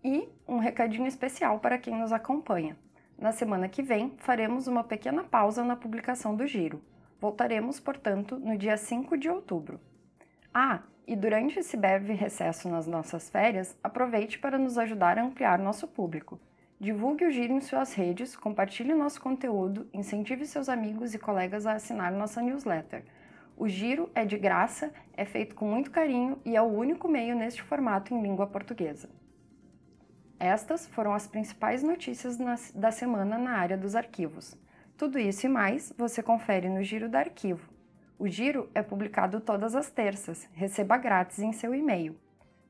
E 0.02 0.28
um 0.46 0.58
recadinho 0.58 1.08
especial 1.08 1.58
para 1.58 1.78
quem 1.78 1.98
nos 1.98 2.12
acompanha. 2.12 2.78
Na 3.18 3.32
semana 3.32 3.68
que 3.68 3.82
vem, 3.82 4.14
faremos 4.18 4.68
uma 4.68 4.84
pequena 4.84 5.24
pausa 5.24 5.64
na 5.64 5.76
publicação 5.76 6.34
do 6.34 6.46
Giro. 6.46 6.82
Voltaremos, 7.20 7.80
portanto, 7.80 8.38
no 8.38 8.56
dia 8.56 8.76
5 8.76 9.18
de 9.18 9.28
outubro. 9.28 9.78
Ah, 10.54 10.82
e 11.06 11.16
durante 11.16 11.58
esse 11.58 11.76
breve 11.76 12.14
recesso 12.14 12.68
nas 12.68 12.86
nossas 12.86 13.28
férias, 13.28 13.76
aproveite 13.82 14.38
para 14.38 14.56
nos 14.56 14.78
ajudar 14.78 15.18
a 15.18 15.22
ampliar 15.22 15.58
nosso 15.58 15.86
público. 15.88 16.40
Divulgue 16.80 17.26
o 17.26 17.30
Giro 17.30 17.52
em 17.52 17.60
suas 17.60 17.92
redes, 17.92 18.34
compartilhe 18.34 18.94
nosso 18.94 19.20
conteúdo, 19.20 19.86
incentive 19.92 20.46
seus 20.46 20.66
amigos 20.66 21.12
e 21.12 21.18
colegas 21.18 21.66
a 21.66 21.74
assinar 21.74 22.10
nossa 22.10 22.40
newsletter. 22.40 23.04
O 23.54 23.68
Giro 23.68 24.10
é 24.14 24.24
de 24.24 24.38
graça, 24.38 24.90
é 25.12 25.26
feito 25.26 25.54
com 25.54 25.66
muito 25.66 25.90
carinho 25.90 26.40
e 26.42 26.56
é 26.56 26.62
o 26.62 26.64
único 26.64 27.06
meio 27.06 27.36
neste 27.36 27.62
formato 27.62 28.14
em 28.14 28.22
língua 28.22 28.46
portuguesa. 28.46 29.10
Estas 30.38 30.86
foram 30.86 31.12
as 31.12 31.26
principais 31.26 31.82
notícias 31.82 32.38
da 32.74 32.90
semana 32.90 33.36
na 33.36 33.58
área 33.58 33.76
dos 33.76 33.94
arquivos. 33.94 34.56
Tudo 34.96 35.18
isso 35.18 35.44
e 35.44 35.50
mais 35.50 35.92
você 35.98 36.22
confere 36.22 36.70
no 36.70 36.82
Giro 36.82 37.10
da 37.10 37.18
Arquivo. 37.18 37.70
O 38.18 38.26
Giro 38.26 38.70
é 38.74 38.80
publicado 38.80 39.38
todas 39.38 39.74
as 39.74 39.90
terças, 39.90 40.48
receba 40.54 40.96
grátis 40.96 41.40
em 41.40 41.52
seu 41.52 41.74
e-mail. 41.74 42.18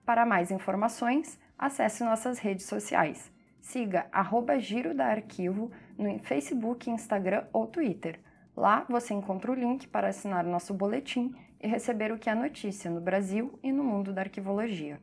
Para 0.05 0.27
mais 0.27 0.51
informações, 0.51 1.39
acesse 1.57 2.03
nossas 2.03 2.41
redes 2.41 2.67
sociais. 2.67 3.31
Siga 3.61 4.07
arroba 4.11 4.59
Giro 4.59 4.95
da 4.95 5.07
Arquivo 5.07 5.71
no 5.97 6.19
Facebook, 6.21 6.91
Instagram 6.91 7.45
ou 7.53 7.67
Twitter. 7.67 8.19
Lá 8.57 8.85
você 8.89 9.15
encontra 9.15 9.53
o 9.53 9.55
link 9.55 9.87
para 9.89 10.09
assinar 10.09 10.45
nosso 10.45 10.75
boletim 10.75 11.35
e 11.61 11.69
receber 11.69 12.13
o 12.13 12.19
que 12.19 12.31
é 12.31 12.35
notícia 12.35 12.91
no 12.91 13.01
Brasil 13.01 13.59
e 13.63 13.71
no 13.71 13.85
mundo 13.85 14.13
da 14.13 14.23
arquivologia. 14.23 15.01